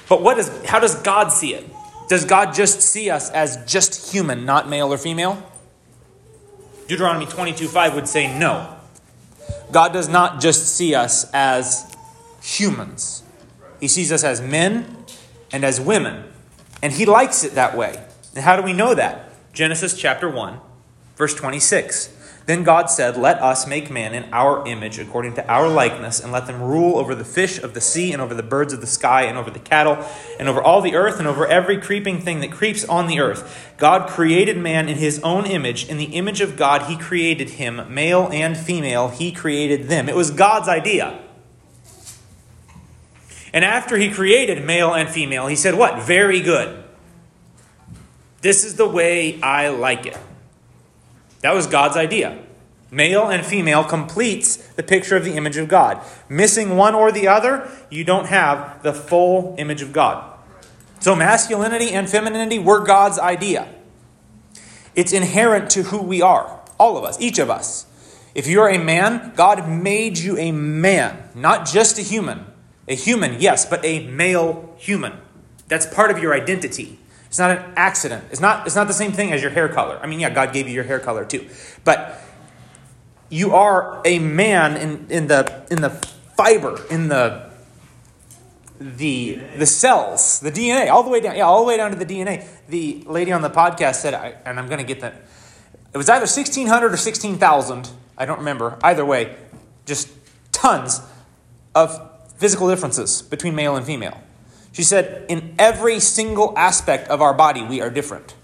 But 0.09 0.21
what 0.21 0.37
is 0.37 0.49
how 0.65 0.79
does 0.79 0.95
God 0.95 1.29
see 1.29 1.53
it? 1.53 1.65
Does 2.09 2.25
God 2.25 2.53
just 2.53 2.81
see 2.81 3.09
us 3.09 3.29
as 3.29 3.63
just 3.65 4.11
human, 4.11 4.45
not 4.45 4.67
male 4.67 4.91
or 4.91 4.97
female? 4.97 5.41
Deuteronomy 6.87 7.25
22 7.25 7.67
5 7.67 7.95
would 7.95 8.07
say 8.07 8.37
no. 8.37 8.77
God 9.71 9.93
does 9.93 10.09
not 10.09 10.41
just 10.41 10.75
see 10.75 10.95
us 10.95 11.29
as 11.33 11.95
humans, 12.41 13.23
He 13.79 13.87
sees 13.87 14.11
us 14.11 14.23
as 14.23 14.41
men 14.41 14.97
and 15.51 15.63
as 15.63 15.79
women. 15.79 16.25
And 16.83 16.91
He 16.91 17.05
likes 17.05 17.43
it 17.43 17.53
that 17.55 17.77
way. 17.77 18.03
And 18.35 18.43
how 18.43 18.55
do 18.55 18.63
we 18.63 18.73
know 18.73 18.95
that? 18.95 19.29
Genesis 19.53 19.97
chapter 19.97 20.29
1 20.29 20.59
Verse 21.21 21.35
26 21.35 22.09
Then 22.47 22.63
God 22.63 22.89
said, 22.89 23.17
Let 23.17 23.41
us 23.41 23.67
make 23.67 23.91
man 23.91 24.13
in 24.13 24.27
our 24.33 24.67
image, 24.67 24.97
according 24.97 25.35
to 25.35 25.47
our 25.47 25.69
likeness, 25.69 26.19
and 26.19 26.31
let 26.31 26.47
them 26.47 26.61
rule 26.61 26.97
over 26.97 27.13
the 27.13 27.23
fish 27.23 27.59
of 27.59 27.73
the 27.73 27.81
sea, 27.81 28.11
and 28.11 28.21
over 28.21 28.33
the 28.33 28.43
birds 28.43 28.73
of 28.73 28.81
the 28.81 28.87
sky, 28.87 29.23
and 29.23 29.37
over 29.37 29.51
the 29.51 29.59
cattle, 29.59 30.03
and 30.39 30.49
over 30.49 30.61
all 30.61 30.81
the 30.81 30.95
earth, 30.95 31.19
and 31.19 31.27
over 31.27 31.45
every 31.45 31.79
creeping 31.79 32.19
thing 32.19 32.39
that 32.39 32.51
creeps 32.51 32.83
on 32.85 33.07
the 33.07 33.19
earth. 33.19 33.73
God 33.77 34.09
created 34.09 34.57
man 34.57 34.89
in 34.89 34.97
his 34.97 35.19
own 35.19 35.45
image. 35.45 35.87
In 35.87 35.97
the 35.97 36.05
image 36.05 36.41
of 36.41 36.57
God, 36.57 36.83
he 36.83 36.97
created 36.97 37.51
him. 37.51 37.93
Male 37.93 38.27
and 38.31 38.57
female, 38.57 39.09
he 39.09 39.31
created 39.31 39.87
them. 39.87 40.09
It 40.09 40.15
was 40.15 40.31
God's 40.31 40.67
idea. 40.67 41.19
And 43.53 43.65
after 43.65 43.97
he 43.97 44.09
created 44.09 44.65
male 44.65 44.93
and 44.93 45.09
female, 45.09 45.47
he 45.47 45.55
said, 45.55 45.75
What? 45.75 46.03
Very 46.03 46.41
good. 46.41 46.83
This 48.41 48.63
is 48.63 48.75
the 48.75 48.87
way 48.87 49.39
I 49.41 49.69
like 49.69 50.07
it. 50.07 50.17
That 51.41 51.53
was 51.53 51.67
God's 51.67 51.97
idea. 51.97 52.43
Male 52.91 53.29
and 53.29 53.45
female 53.45 53.83
completes 53.83 54.57
the 54.57 54.83
picture 54.83 55.15
of 55.15 55.23
the 55.23 55.35
image 55.35 55.57
of 55.57 55.69
God. 55.69 56.01
Missing 56.27 56.75
one 56.75 56.93
or 56.93 57.11
the 57.11 57.27
other, 57.27 57.69
you 57.89 58.03
don't 58.03 58.27
have 58.27 58.83
the 58.83 58.93
full 58.93 59.55
image 59.57 59.81
of 59.81 59.93
God. 59.93 60.37
So, 60.99 61.15
masculinity 61.15 61.91
and 61.91 62.09
femininity 62.09 62.59
were 62.59 62.83
God's 62.83 63.17
idea. 63.17 63.67
It's 64.93 65.13
inherent 65.13 65.69
to 65.71 65.83
who 65.83 66.01
we 66.01 66.21
are, 66.21 66.59
all 66.77 66.97
of 66.97 67.03
us, 67.03 67.19
each 67.19 67.39
of 67.39 67.49
us. 67.49 67.87
If 68.35 68.45
you're 68.45 68.69
a 68.69 68.77
man, 68.77 69.31
God 69.35 69.67
made 69.67 70.17
you 70.17 70.37
a 70.37 70.51
man, 70.51 71.29
not 71.33 71.65
just 71.65 71.97
a 71.97 72.01
human. 72.01 72.45
A 72.87 72.95
human, 72.95 73.39
yes, 73.39 73.65
but 73.65 73.83
a 73.85 74.07
male 74.07 74.75
human. 74.77 75.13
That's 75.67 75.85
part 75.85 76.11
of 76.11 76.19
your 76.19 76.33
identity. 76.33 76.99
It's 77.31 77.39
not 77.39 77.51
an 77.51 77.63
accident. 77.77 78.25
It's 78.29 78.41
not, 78.41 78.67
it's 78.67 78.75
not 78.75 78.87
the 78.87 78.93
same 78.93 79.13
thing 79.13 79.31
as 79.31 79.41
your 79.41 79.51
hair 79.51 79.69
color. 79.69 79.97
I 80.03 80.05
mean, 80.05 80.19
yeah, 80.19 80.29
God 80.29 80.51
gave 80.51 80.67
you 80.67 80.73
your 80.73 80.83
hair 80.83 80.99
color 80.99 81.23
too. 81.23 81.47
But 81.85 82.21
you 83.29 83.53
are 83.55 84.01
a 84.03 84.19
man 84.19 84.75
in, 84.75 85.07
in, 85.09 85.27
the, 85.27 85.65
in 85.71 85.79
the 85.79 85.91
fiber, 86.35 86.85
in 86.89 87.07
the, 87.07 87.49
the, 88.81 89.39
the 89.55 89.65
cells, 89.65 90.41
the 90.41 90.51
DNA, 90.51 90.91
all 90.91 91.03
the 91.03 91.09
way 91.09 91.21
down. 91.21 91.37
Yeah, 91.37 91.43
all 91.43 91.61
the 91.61 91.67
way 91.69 91.77
down 91.77 91.91
to 91.91 91.97
the 91.97 92.05
DNA. 92.05 92.45
The 92.67 93.01
lady 93.07 93.31
on 93.31 93.41
the 93.41 93.49
podcast 93.49 93.95
said, 93.95 94.13
I, 94.13 94.35
and 94.45 94.59
I'm 94.59 94.67
going 94.67 94.79
to 94.79 94.85
get 94.85 94.99
that. 94.99 95.13
It 95.93 95.97
was 95.97 96.09
either 96.09 96.23
1,600 96.23 96.93
or 96.93 96.97
16,000. 96.97 97.89
I 98.17 98.25
don't 98.25 98.39
remember. 98.39 98.77
Either 98.83 99.05
way, 99.05 99.37
just 99.85 100.09
tons 100.51 100.99
of 101.73 101.97
physical 102.35 102.67
differences 102.67 103.21
between 103.21 103.55
male 103.55 103.77
and 103.77 103.85
female. 103.85 104.21
She 104.71 104.83
said, 104.83 105.25
in 105.27 105.55
every 105.59 105.99
single 105.99 106.53
aspect 106.57 107.09
of 107.09 107.21
our 107.21 107.33
body, 107.33 107.61
we 107.61 107.81
are 107.81 107.89
different. 107.89 108.35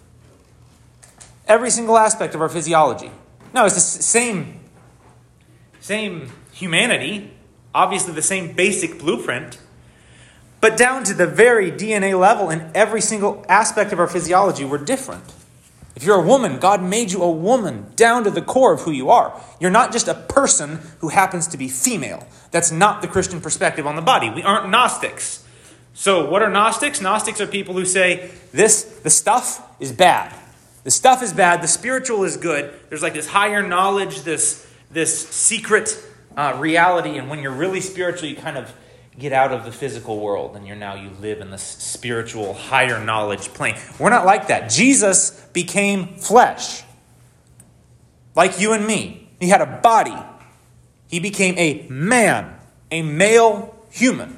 Every 1.48 1.70
single 1.70 1.98
aspect 1.98 2.36
of 2.36 2.42
our 2.42 2.50
physiology. 2.50 3.12
No, 3.54 3.66
it's 3.66 3.76
the 3.76 3.82
same, 3.82 4.60
same 5.80 6.32
humanity, 6.52 7.32
obviously 7.74 8.14
the 8.14 8.22
same 8.22 8.54
basic 8.54 9.00
blueprint, 9.00 9.60
but 10.60 10.76
down 10.76 11.04
to 11.06 11.14
the 11.14 11.28
very 11.28 11.72
DNA 11.72 12.20
level, 12.20 12.50
in 12.50 12.72
every 12.74 13.02
single 13.02 13.46
aspect 13.48 13.94
of 13.94 14.00
our 14.00 14.08
physiology, 14.08 14.66
we're 14.66 14.80
different. 14.80 15.34
If 15.96 16.04
you're 16.04 16.20
a 16.20 16.26
woman, 16.26 16.60
God 16.60 16.84
made 16.84 17.12
you 17.12 17.24
a 17.24 17.32
woman 17.32 17.92
down 17.96 18.24
to 18.24 18.32
the 18.32 18.42
core 18.42 18.74
of 18.74 18.82
who 18.82 18.92
you 18.92 19.10
are. 19.10 19.40
You're 19.60 19.72
not 19.72 19.92
just 19.92 20.08
a 20.08 20.14
person 20.14 20.80
who 21.00 21.10
happens 21.10 21.48
to 21.48 21.58
be 21.58 21.68
female. 21.70 22.28
That's 22.52 22.72
not 22.72 23.02
the 23.02 23.08
Christian 23.08 23.42
perspective 23.42 23.88
on 23.88 23.96
the 23.96 24.02
body. 24.02 24.30
We 24.30 24.44
aren't 24.44 24.70
Gnostics. 24.70 25.44
So, 26.00 26.30
what 26.30 26.44
are 26.44 26.50
Gnostics? 26.52 27.02
Gnostics 27.02 27.42
are 27.42 27.48
people 27.48 27.74
who 27.74 27.84
say 27.84 28.30
this, 28.52 28.84
the 28.84 29.10
stuff 29.10 29.68
is 29.80 29.92
bad. 29.92 30.32
The 30.84 30.92
stuff 30.92 31.24
is 31.24 31.34
bad, 31.34 31.64
the 31.64 31.68
spiritual 31.68 32.24
is 32.24 32.38
good. 32.38 32.72
There's 32.90 33.02
like 33.02 33.16
this 33.16 33.26
higher 33.26 33.68
knowledge, 33.68 34.22
this, 34.22 34.64
this 34.92 35.28
secret 35.30 36.00
uh, 36.38 36.56
reality, 36.60 37.18
and 37.18 37.32
when 37.32 37.40
you're 37.40 37.52
really 37.52 37.82
spiritual, 37.82 38.30
you 38.30 38.36
kind 38.36 38.60
of 38.60 38.72
get 39.18 39.34
out 39.34 39.52
of 39.52 39.66
the 39.66 39.72
physical 39.72 40.20
world 40.20 40.56
and 40.56 40.68
you're 40.68 40.76
now 40.76 40.94
you 40.94 41.10
live 41.20 41.42
in 41.42 41.50
this 41.50 41.64
spiritual 41.64 42.54
higher 42.54 43.04
knowledge 43.04 43.48
plane. 43.56 43.76
We're 43.98 44.12
not 44.12 44.24
like 44.24 44.50
that. 44.50 44.70
Jesus 44.70 45.32
became 45.52 46.18
flesh. 46.18 46.84
Like 48.36 48.60
you 48.60 48.74
and 48.74 48.86
me. 48.86 49.32
He 49.40 49.50
had 49.50 49.62
a 49.62 49.80
body. 49.82 50.16
He 51.08 51.20
became 51.20 51.58
a 51.58 51.88
man, 51.90 52.56
a 52.92 53.02
male 53.02 53.76
human. 53.90 54.37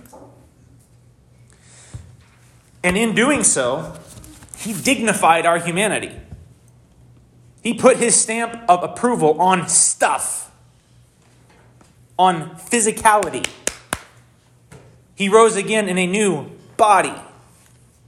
And 2.84 2.98
in 2.98 3.14
doing 3.14 3.44
so, 3.44 3.98
he 4.58 4.74
dignified 4.74 5.46
our 5.46 5.60
humanity. 5.60 6.12
He 7.62 7.74
put 7.74 7.98
his 7.98 8.16
stamp 8.16 8.62
of 8.70 8.84
approval 8.84 9.42
on 9.42 9.68
stuff, 9.68 10.52
on 12.18 12.56
physicality. 12.56 13.48
He 15.16 15.28
rose 15.28 15.56
again 15.56 15.90
in 15.90 15.98
a 15.98 16.08
new 16.08 16.52
body. 16.78 17.14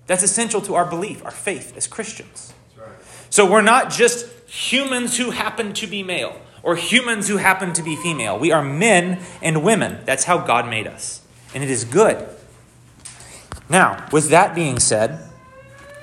That's 0.07 0.23
essential 0.23 0.61
to 0.61 0.75
our 0.75 0.85
belief, 0.85 1.23
our 1.25 1.31
faith 1.31 1.75
as 1.75 1.87
Christians. 1.87 2.53
Right. 2.77 2.87
So 3.29 3.49
we're 3.49 3.61
not 3.61 3.89
just 3.89 4.27
humans 4.49 5.17
who 5.17 5.31
happen 5.31 5.73
to 5.73 5.87
be 5.87 6.03
male 6.03 6.39
or 6.63 6.75
humans 6.75 7.27
who 7.27 7.37
happen 7.37 7.73
to 7.73 7.83
be 7.83 7.95
female. 7.95 8.37
We 8.37 8.51
are 8.51 8.63
men 8.63 9.19
and 9.41 9.63
women. 9.63 9.99
That's 10.05 10.25
how 10.25 10.39
God 10.39 10.69
made 10.69 10.87
us. 10.87 11.21
And 11.53 11.63
it 11.63 11.69
is 11.69 11.83
good. 11.83 12.27
Now, 13.71 14.05
with 14.11 14.29
that 14.31 14.53
being 14.53 14.79
said, 14.79 15.17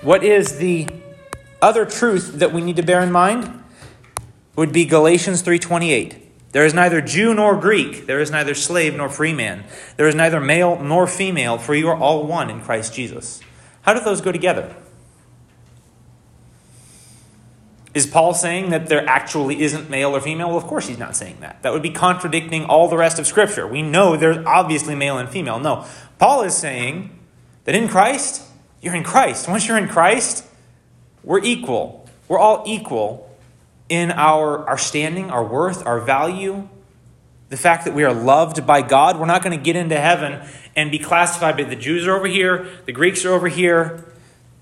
what 0.01 0.25
is 0.25 0.57
the 0.57 0.89
other 1.61 1.85
truth 1.85 2.33
that 2.39 2.51
we 2.51 2.63
need 2.63 2.77
to 2.77 2.83
bear 2.83 3.03
in 3.03 3.13
mind? 3.13 3.63
Would 4.57 4.73
be 4.73 4.87
Galatians 4.87 5.43
3:28. 5.43 6.17
There 6.53 6.65
is 6.65 6.73
neither 6.73 7.03
Jew 7.03 7.35
nor 7.35 7.55
Greek, 7.57 8.07
there 8.07 8.21
is 8.21 8.31
neither 8.31 8.55
slave 8.55 8.97
nor 8.97 9.11
free 9.11 9.35
man. 9.35 9.65
There 9.99 10.09
is 10.09 10.15
neither 10.15 10.41
male 10.41 10.81
nor 10.83 11.07
female, 11.07 11.59
for 11.59 11.75
you 11.75 11.89
are 11.89 11.97
all 11.97 12.27
one 12.27 12.49
in 12.49 12.63
Christ 12.63 12.95
Jesus. 12.95 13.41
How 13.83 13.93
do 13.93 14.01
those 14.01 14.23
go 14.23 14.33
together? 14.33 14.75
Is 17.93 18.07
Paul 18.07 18.33
saying 18.33 18.71
that 18.71 18.87
there 18.87 19.07
actually 19.07 19.61
isn't 19.61 19.91
male 19.91 20.17
or 20.17 20.23
female? 20.23 20.49
Well, 20.49 20.57
of 20.57 20.65
course 20.65 20.89
he's 20.89 20.99
not 20.99 21.17
saying 21.17 21.37
that. 21.41 21.63
That 21.63 21.75
would 21.75 21.83
be 21.83 21.91
contradicting 21.91 22.65
all 22.65 22.89
the 22.89 22.97
rest 22.97 23.19
of 23.19 23.27
Scripture. 23.27 23.67
We 23.67 23.83
know 23.83 24.17
there's 24.17 24.45
obviously 24.47 24.95
male 24.95 25.19
and 25.19 25.29
female. 25.29 25.61
No. 25.61 25.85
Paul 26.19 26.43
is 26.43 26.57
saying 26.57 27.18
that 27.69 27.75
in 27.75 27.87
Christ, 27.87 28.41
you're 28.81 28.95
in 28.95 29.05
Christ. 29.05 29.47
Once 29.47 29.69
you're 29.69 29.77
in 29.77 29.89
Christ, 29.89 30.43
we're 31.23 31.45
equal. 31.45 32.09
We're 32.27 32.39
all 32.39 32.63
equal 32.67 33.31
in 33.91 34.11
our, 34.11 34.67
our 34.67 34.79
standing, 34.79 35.31
our 35.31 35.45
worth, 35.45 35.85
our 35.85 36.01
value, 36.01 36.67
the 37.51 37.59
fact 37.59 37.85
that 37.85 37.93
we 37.93 38.05
are 38.05 38.15
loved 38.15 38.67
by 38.67 38.81
God. 38.81 39.21
We're 39.21 39.27
not 39.27 39.43
going 39.43 39.55
to 39.55 39.63
get 39.63 39.77
into 39.77 40.01
heaven 40.01 40.49
and 40.77 40.91
be 40.91 40.99
classified 40.99 41.59
by 41.59 41.65
the 41.65 41.77
Jews 41.77 42.07
are 42.07 42.17
over 42.17 42.27
here, 42.27 42.67
the 42.87 42.93
Greeks 42.93 43.27
are 43.27 43.35
over 43.35 43.49
here, 43.49 44.03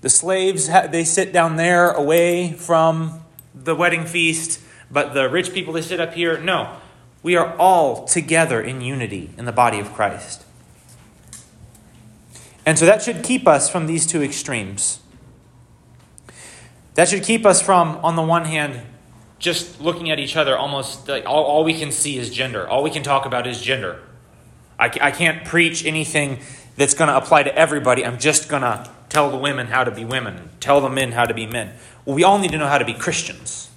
the 0.01 0.09
slaves, 0.09 0.67
they 0.67 1.05
sit 1.05 1.31
down 1.31 1.55
there 1.55 1.91
away 1.91 2.51
from 2.51 3.21
the 3.55 3.73
wedding 3.73 4.05
feast, 4.05 4.59
but 4.91 5.13
the 5.13 5.29
rich 5.29 5.53
people, 5.53 5.71
they 5.71 5.81
sit 5.81 6.01
up 6.01 6.13
here. 6.13 6.41
No, 6.41 6.75
we 7.23 7.37
are 7.37 7.55
all 7.55 8.03
together 8.03 8.61
in 8.61 8.81
unity 8.81 9.29
in 9.37 9.45
the 9.45 9.53
body 9.53 9.79
of 9.79 9.93
Christ. 9.93 10.43
And 12.67 12.77
so 12.77 12.85
that 12.85 13.01
should 13.01 13.23
keep 13.23 13.47
us 13.47 13.69
from 13.69 13.87
these 13.87 14.05
two 14.05 14.21
extremes. 14.21 14.99
That 16.95 17.07
should 17.07 17.23
keep 17.23 17.45
us 17.45 17.61
from, 17.61 17.95
on 18.03 18.17
the 18.17 18.21
one 18.21 18.43
hand, 18.43 18.81
just 19.39 19.79
looking 19.79 20.11
at 20.11 20.19
each 20.19 20.35
other 20.35 20.57
almost 20.57 21.07
like 21.07 21.25
all, 21.25 21.45
all 21.45 21.63
we 21.63 21.79
can 21.79 21.93
see 21.93 22.17
is 22.17 22.29
gender. 22.29 22.67
All 22.67 22.83
we 22.83 22.89
can 22.89 23.03
talk 23.03 23.25
about 23.25 23.47
is 23.47 23.61
gender. 23.61 24.01
I, 24.77 24.91
I 24.99 25.11
can't 25.11 25.45
preach 25.45 25.85
anything 25.85 26.39
that's 26.75 26.93
going 26.93 27.07
to 27.07 27.15
apply 27.15 27.43
to 27.43 27.55
everybody. 27.55 28.05
I'm 28.05 28.19
just 28.19 28.49
going 28.49 28.63
to 28.63 28.91
tell 29.07 29.31
the 29.31 29.37
women 29.37 29.67
how 29.67 29.85
to 29.85 29.91
be 29.91 30.03
women, 30.03 30.49
tell 30.59 30.81
the 30.81 30.89
men 30.89 31.13
how 31.13 31.23
to 31.23 31.33
be 31.33 31.45
men. 31.45 31.73
Well, 32.03 32.17
we 32.17 32.25
all 32.25 32.37
need 32.37 32.51
to 32.51 32.57
know 32.57 32.67
how 32.67 32.79
to 32.79 32.85
be 32.85 32.93
Christians. 32.93 33.69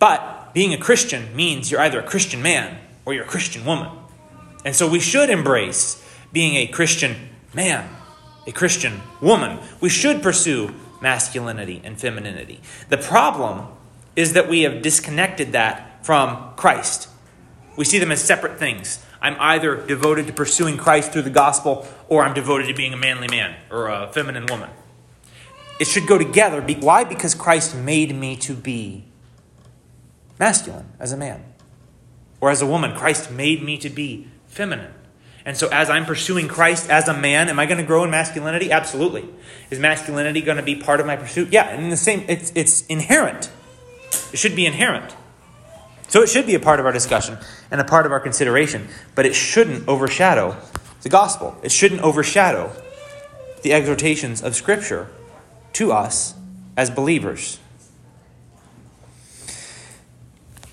But 0.00 0.52
being 0.52 0.74
a 0.74 0.78
Christian 0.78 1.36
means 1.36 1.70
you're 1.70 1.80
either 1.80 2.00
a 2.00 2.06
Christian 2.06 2.42
man 2.42 2.78
or 3.04 3.14
you're 3.14 3.22
a 3.22 3.28
Christian 3.28 3.64
woman. 3.64 3.88
And 4.64 4.74
so 4.74 4.90
we 4.90 4.98
should 4.98 5.30
embrace 5.30 6.04
being 6.32 6.56
a 6.56 6.66
Christian 6.66 7.28
man, 7.54 7.88
a 8.46 8.52
Christian 8.52 9.00
woman. 9.20 9.58
We 9.80 9.88
should 9.88 10.22
pursue 10.22 10.74
masculinity 11.00 11.80
and 11.84 12.00
femininity. 12.00 12.60
The 12.88 12.98
problem 12.98 13.68
is 14.16 14.32
that 14.34 14.48
we 14.48 14.62
have 14.62 14.82
disconnected 14.82 15.52
that 15.52 16.04
from 16.04 16.54
Christ. 16.56 17.08
We 17.76 17.84
see 17.84 17.98
them 17.98 18.12
as 18.12 18.22
separate 18.22 18.58
things. 18.58 19.04
I'm 19.20 19.36
either 19.38 19.76
devoted 19.76 20.26
to 20.26 20.32
pursuing 20.32 20.76
Christ 20.76 21.12
through 21.12 21.22
the 21.22 21.30
gospel 21.30 21.86
or 22.08 22.24
I'm 22.24 22.34
devoted 22.34 22.66
to 22.66 22.74
being 22.74 22.92
a 22.92 22.96
manly 22.96 23.28
man 23.28 23.56
or 23.70 23.88
a 23.88 24.08
feminine 24.12 24.46
woman. 24.46 24.70
It 25.78 25.86
should 25.86 26.06
go 26.06 26.18
together. 26.18 26.60
Why? 26.60 27.04
Because 27.04 27.34
Christ 27.34 27.74
made 27.74 28.14
me 28.14 28.36
to 28.36 28.54
be 28.54 29.04
masculine 30.38 30.88
as 30.98 31.12
a 31.12 31.16
man. 31.16 31.44
Or 32.40 32.50
as 32.50 32.60
a 32.60 32.66
woman, 32.66 32.94
Christ 32.96 33.30
made 33.30 33.62
me 33.62 33.78
to 33.78 33.88
be 33.88 34.28
feminine. 34.46 34.92
And 35.44 35.56
so, 35.56 35.68
as 35.68 35.90
I'm 35.90 36.04
pursuing 36.04 36.46
Christ 36.46 36.88
as 36.88 37.08
a 37.08 37.14
man, 37.14 37.48
am 37.48 37.58
I 37.58 37.66
going 37.66 37.78
to 37.78 37.84
grow 37.84 38.04
in 38.04 38.10
masculinity? 38.10 38.70
Absolutely. 38.70 39.28
Is 39.70 39.78
masculinity 39.78 40.40
going 40.40 40.58
to 40.58 40.62
be 40.62 40.76
part 40.76 41.00
of 41.00 41.06
my 41.06 41.16
pursuit? 41.16 41.48
Yeah, 41.50 41.68
and 41.68 41.90
the 41.90 41.96
same, 41.96 42.24
it's, 42.28 42.52
it's 42.54 42.86
inherent. 42.86 43.50
It 44.32 44.38
should 44.38 44.54
be 44.54 44.66
inherent. 44.66 45.16
So, 46.06 46.22
it 46.22 46.28
should 46.28 46.46
be 46.46 46.54
a 46.54 46.60
part 46.60 46.78
of 46.78 46.86
our 46.86 46.92
discussion 46.92 47.38
and 47.70 47.80
a 47.80 47.84
part 47.84 48.06
of 48.06 48.12
our 48.12 48.20
consideration, 48.20 48.86
but 49.16 49.26
it 49.26 49.34
shouldn't 49.34 49.88
overshadow 49.88 50.56
the 51.02 51.08
gospel. 51.08 51.56
It 51.62 51.72
shouldn't 51.72 52.02
overshadow 52.02 52.70
the 53.62 53.72
exhortations 53.72 54.42
of 54.42 54.54
Scripture 54.54 55.08
to 55.74 55.92
us 55.92 56.34
as 56.76 56.90
believers. 56.90 57.58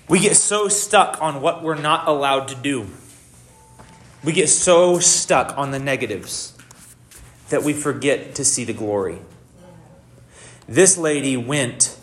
We 0.08 0.20
get 0.20 0.36
so 0.36 0.68
stuck 0.68 1.20
on 1.20 1.40
what 1.40 1.62
we're 1.62 1.76
not 1.76 2.08
allowed 2.08 2.48
to 2.48 2.54
do. 2.54 2.88
We 4.22 4.32
get 4.32 4.48
so 4.48 4.98
stuck 4.98 5.56
on 5.56 5.70
the 5.70 5.78
negatives 5.78 6.56
that 7.48 7.62
we 7.62 7.72
forget 7.72 8.34
to 8.36 8.44
see 8.44 8.64
the 8.64 8.72
glory. 8.72 9.18
This 10.68 10.98
lady 10.98 11.36
went 11.36 11.98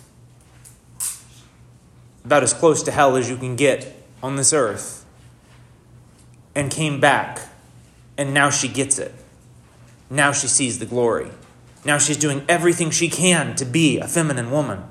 about 2.25 2.43
as 2.43 2.53
close 2.53 2.83
to 2.83 2.91
hell 2.91 3.15
as 3.15 3.29
you 3.29 3.37
can 3.37 3.55
get 3.55 3.95
on 4.21 4.35
this 4.35 4.51
earth 4.51 5.05
and 6.53 6.71
came 6.71 6.99
back, 6.99 7.39
and 8.17 8.33
now 8.33 8.49
she 8.49 8.67
gets 8.67 8.99
it. 8.99 9.13
Now 10.09 10.31
she 10.31 10.47
sees 10.47 10.79
the 10.79 10.85
glory. 10.85 11.29
Now 11.85 11.99
she's 11.99 12.17
doing 12.17 12.43
everything 12.49 12.89
she 12.89 13.07
can 13.09 13.55
to 13.55 13.63
be 13.63 13.99
a 13.99 14.07
feminine 14.07 14.51
woman. 14.51 14.83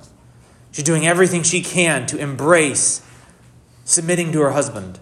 She's 0.73 0.85
doing 0.85 1.07
everything 1.07 1.43
she 1.43 1.61
can 1.61 2.07
to 2.07 2.19
embrace 2.19 3.03
submitting 3.85 4.33
to 4.33 4.41
her 4.41 4.53
husband, 4.53 4.99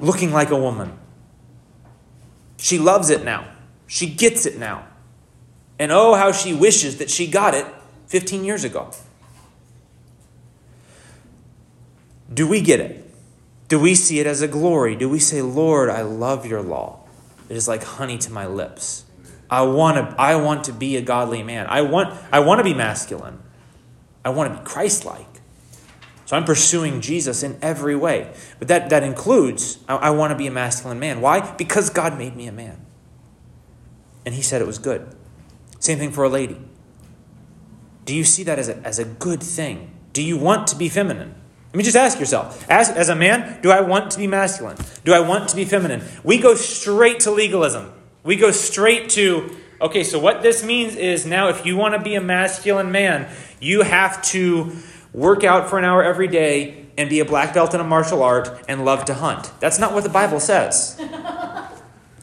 looking 0.00 0.32
like 0.32 0.50
a 0.50 0.56
woman. 0.56 0.98
She 2.56 2.78
loves 2.78 3.10
it 3.10 3.24
now. 3.24 3.46
She 3.86 4.06
gets 4.06 4.46
it 4.46 4.58
now. 4.58 4.86
And 5.78 5.92
oh, 5.92 6.14
how 6.14 6.32
she 6.32 6.52
wishes 6.52 6.98
that 6.98 7.10
she 7.10 7.26
got 7.26 7.54
it 7.54 7.66
15 8.08 8.44
years 8.44 8.64
ago. 8.64 8.90
Do 12.32 12.46
we 12.46 12.60
get 12.60 12.80
it? 12.80 13.10
Do 13.68 13.78
we 13.78 13.94
see 13.94 14.18
it 14.18 14.26
as 14.26 14.42
a 14.42 14.48
glory? 14.48 14.96
Do 14.96 15.08
we 15.08 15.18
say, 15.18 15.42
Lord, 15.42 15.90
I 15.90 16.02
love 16.02 16.44
your 16.44 16.60
law? 16.60 17.00
It 17.48 17.56
is 17.56 17.66
like 17.68 17.82
honey 17.82 18.18
to 18.18 18.32
my 18.32 18.46
lips. 18.46 19.04
I 19.48 19.62
want 19.62 19.96
to 19.96 20.20
I 20.20 20.36
want 20.36 20.64
to 20.64 20.72
be 20.72 20.96
a 20.96 21.02
godly 21.02 21.42
man. 21.42 21.66
I 21.68 21.82
want 21.82 22.16
I 22.30 22.40
want 22.40 22.58
to 22.58 22.64
be 22.64 22.74
masculine. 22.74 23.40
I 24.24 24.30
want 24.30 24.52
to 24.52 24.60
be 24.60 24.64
Christ-like. 24.64 25.29
So 26.30 26.36
I'm 26.36 26.44
pursuing 26.44 27.00
Jesus 27.00 27.42
in 27.42 27.58
every 27.60 27.96
way. 27.96 28.32
But 28.60 28.68
that, 28.68 28.88
that 28.90 29.02
includes 29.02 29.80
I, 29.88 29.96
I 29.96 30.10
want 30.10 30.30
to 30.30 30.36
be 30.36 30.46
a 30.46 30.50
masculine 30.52 31.00
man. 31.00 31.20
Why? 31.20 31.40
Because 31.56 31.90
God 31.90 32.16
made 32.16 32.36
me 32.36 32.46
a 32.46 32.52
man. 32.52 32.86
And 34.24 34.32
he 34.32 34.40
said 34.40 34.62
it 34.62 34.64
was 34.64 34.78
good. 34.78 35.12
Same 35.80 35.98
thing 35.98 36.12
for 36.12 36.22
a 36.22 36.28
lady. 36.28 36.56
Do 38.04 38.14
you 38.14 38.22
see 38.22 38.44
that 38.44 38.60
as 38.60 38.68
a, 38.68 38.76
as 38.86 39.00
a 39.00 39.04
good 39.04 39.42
thing? 39.42 39.90
Do 40.12 40.22
you 40.22 40.38
want 40.38 40.68
to 40.68 40.76
be 40.76 40.88
feminine? 40.88 41.34
Let 41.72 41.74
me 41.74 41.82
just 41.82 41.96
ask 41.96 42.20
yourself. 42.20 42.64
As, 42.70 42.90
as 42.90 43.08
a 43.08 43.16
man, 43.16 43.60
do 43.60 43.72
I 43.72 43.80
want 43.80 44.12
to 44.12 44.18
be 44.18 44.28
masculine? 44.28 44.76
Do 45.04 45.12
I 45.12 45.18
want 45.18 45.48
to 45.48 45.56
be 45.56 45.64
feminine? 45.64 46.04
We 46.22 46.38
go 46.38 46.54
straight 46.54 47.18
to 47.20 47.32
legalism. 47.32 47.92
We 48.22 48.36
go 48.36 48.52
straight 48.52 49.10
to, 49.10 49.56
okay, 49.80 50.04
so 50.04 50.20
what 50.20 50.42
this 50.42 50.62
means 50.62 50.94
is 50.94 51.26
now 51.26 51.48
if 51.48 51.66
you 51.66 51.76
want 51.76 51.94
to 51.94 52.00
be 52.00 52.14
a 52.14 52.20
masculine 52.20 52.92
man, 52.92 53.28
you 53.58 53.82
have 53.82 54.22
to 54.26 54.76
work 55.12 55.44
out 55.44 55.68
for 55.68 55.78
an 55.78 55.84
hour 55.84 56.02
every 56.02 56.28
day 56.28 56.86
and 56.96 57.08
be 57.08 57.20
a 57.20 57.24
black 57.24 57.54
belt 57.54 57.74
in 57.74 57.80
a 57.80 57.84
martial 57.84 58.22
art 58.22 58.62
and 58.68 58.84
love 58.84 59.04
to 59.06 59.14
hunt. 59.14 59.50
That's 59.60 59.78
not 59.78 59.92
what 59.92 60.04
the 60.04 60.10
Bible 60.10 60.40
says. 60.40 61.00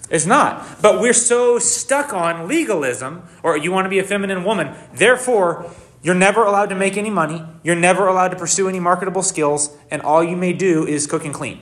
It's 0.10 0.26
not. 0.26 0.82
But 0.82 1.02
we're 1.02 1.13
so 1.13 1.60
stuck 1.60 2.13
on 2.13 2.47
legalism, 2.47 3.23
or 3.43 3.58
you 3.58 3.71
want 3.71 3.86
to 3.86 3.89
be 3.89 4.00
a 4.00 4.04
feminine 4.04 4.43
woman, 4.43 4.73
therefore, 4.93 5.69
you're 6.02 6.15
never 6.15 6.45
allowed 6.45 6.67
to 6.67 6.76
make 6.76 6.95
any 6.95 7.10
money, 7.10 7.43
you're 7.63 7.76
never 7.76 8.08
allowed 8.08 8.30
to 8.30 8.38
pursue 8.38 8.69
any 8.69 8.80
marketable 8.80 9.23
skills, 9.23 9.76
and 9.91 10.02
all 10.02 10.23
you 10.23 10.38
may 10.38 10.54
do 10.54 10.86
is 10.86 11.08
cook 11.08 11.26
and 11.26 11.34
clean. 11.34 11.62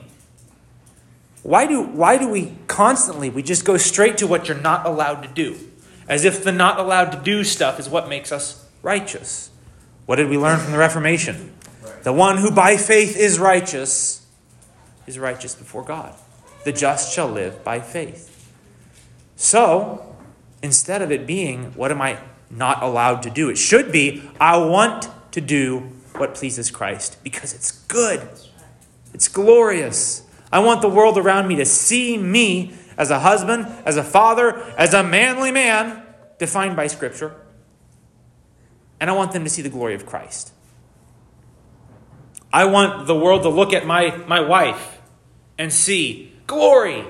Why 1.42 1.66
do, 1.66 1.82
why 1.82 2.18
do 2.18 2.28
we 2.28 2.56
constantly, 2.66 3.30
we 3.30 3.42
just 3.42 3.64
go 3.64 3.76
straight 3.76 4.18
to 4.18 4.26
what 4.26 4.48
you're 4.48 4.60
not 4.60 4.86
allowed 4.86 5.22
to 5.22 5.28
do? 5.28 5.58
As 6.08 6.24
if 6.24 6.44
the 6.44 6.52
not 6.52 6.78
allowed 6.78 7.10
to 7.12 7.18
do 7.18 7.42
stuff 7.42 7.80
is 7.80 7.88
what 7.88 8.08
makes 8.08 8.30
us 8.30 8.64
righteous. 8.82 9.50
What 10.06 10.16
did 10.16 10.28
we 10.28 10.38
learn 10.38 10.58
from 10.60 10.72
the 10.72 10.78
Reformation? 10.78 11.52
The 12.04 12.12
one 12.12 12.38
who 12.38 12.50
by 12.50 12.76
faith 12.76 13.16
is 13.16 13.38
righteous 13.38 14.24
is 15.06 15.18
righteous 15.18 15.54
before 15.54 15.82
God. 15.82 16.14
The 16.64 16.72
just 16.72 17.12
shall 17.12 17.28
live 17.28 17.62
by 17.62 17.80
faith. 17.80 18.32
So, 19.36 20.16
instead 20.62 21.02
of 21.02 21.12
it 21.12 21.26
being, 21.26 21.72
what 21.74 21.90
am 21.90 22.00
I 22.00 22.18
not 22.50 22.82
allowed 22.82 23.22
to 23.22 23.30
do? 23.30 23.48
It 23.48 23.58
should 23.58 23.92
be, 23.92 24.22
I 24.40 24.56
want 24.56 25.08
to 25.32 25.40
do 25.40 25.90
what 26.16 26.34
pleases 26.34 26.70
Christ 26.70 27.22
because 27.22 27.52
it's 27.52 27.70
good, 27.70 28.28
it's 29.12 29.28
glorious. 29.28 30.22
I 30.50 30.60
want 30.60 30.80
the 30.80 30.88
world 30.88 31.18
around 31.18 31.48
me 31.48 31.56
to 31.56 31.64
see 31.64 32.16
me 32.16 32.74
as 32.96 33.10
a 33.10 33.20
husband, 33.20 33.66
as 33.84 33.96
a 33.96 34.04
father, 34.04 34.60
as 34.78 34.94
a 34.94 35.02
manly 35.02 35.50
man 35.50 36.02
defined 36.38 36.76
by 36.76 36.86
Scripture. 36.86 37.34
And 39.00 39.10
I 39.10 39.12
want 39.12 39.32
them 39.32 39.44
to 39.44 39.50
see 39.50 39.62
the 39.62 39.68
glory 39.68 39.94
of 39.94 40.06
Christ. 40.06 40.52
I 42.52 42.64
want 42.64 43.06
the 43.06 43.14
world 43.14 43.42
to 43.42 43.48
look 43.48 43.72
at 43.72 43.86
my, 43.86 44.16
my 44.26 44.40
wife 44.40 45.00
and 45.58 45.72
see 45.72 46.32
glory, 46.46 47.04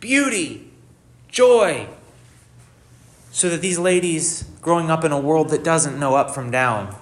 beauty, 0.00 0.70
joy. 1.28 1.86
So 3.32 3.48
that 3.50 3.60
these 3.60 3.78
ladies 3.78 4.44
growing 4.60 4.90
up 4.90 5.04
in 5.04 5.12
a 5.12 5.20
world 5.20 5.50
that 5.50 5.62
doesn't 5.62 5.98
know 5.98 6.14
up 6.14 6.30
from 6.30 6.50
down 6.50 6.96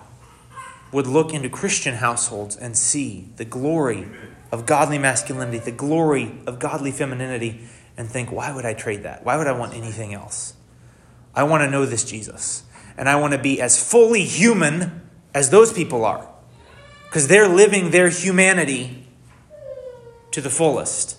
would 0.93 1.07
look 1.07 1.33
into 1.33 1.49
Christian 1.49 1.97
households 1.97 2.57
and 2.57 2.77
see 2.77 3.29
the 3.37 3.45
glory 3.45 4.09
of 4.51 4.67
godly 4.67 4.99
masculinity, 4.99 5.59
the 5.59 5.71
glory 5.71 6.33
of 6.47 6.59
godly 6.59 6.91
femininity, 6.91 7.61
and 7.97 8.09
think, 8.09 8.33
why 8.33 8.55
would 8.55 8.65
I 8.65 8.75
trade 8.75 9.03
that? 9.03 9.25
Why 9.25 9.37
would 9.37 9.47
I 9.47 9.53
want 9.53 9.75
anything 9.75 10.15
else? 10.15 10.55
I 11.35 11.43
want 11.43 11.63
to 11.63 11.71
know 11.71 11.85
this 11.85 12.05
Jesus. 12.05 12.63
And 12.99 13.09
I 13.09 13.17
want 13.17 13.33
to 13.33 13.39
be 13.39 13.61
as 13.61 13.83
fully 13.83 14.25
human 14.25 15.09
as 15.33 15.51
those 15.51 15.73
people 15.73 16.05
are. 16.05 16.29
Because 17.05 17.29
they're 17.29 17.49
living 17.49 17.91
their 17.93 18.11
humanity 18.11 19.07
to 20.33 20.41
the 20.41 20.51
fullest. 20.51 21.17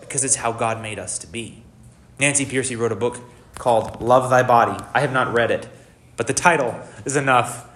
Because 0.00 0.22
it's 0.22 0.36
how 0.36 0.52
God 0.52 0.80
made 0.80 0.98
us 0.98 1.18
to 1.18 1.26
be. 1.26 1.64
Nancy 2.20 2.44
Pearcey 2.44 2.78
wrote 2.78 2.92
a 2.92 2.96
book 2.96 3.18
called 3.54 4.00
Love 4.00 4.30
Thy 4.30 4.42
Body. 4.42 4.84
I 4.92 5.00
have 5.00 5.12
not 5.12 5.32
read 5.32 5.50
it, 5.50 5.66
but 6.16 6.26
the 6.26 6.34
title 6.34 6.78
is 7.04 7.16
enough 7.16 7.68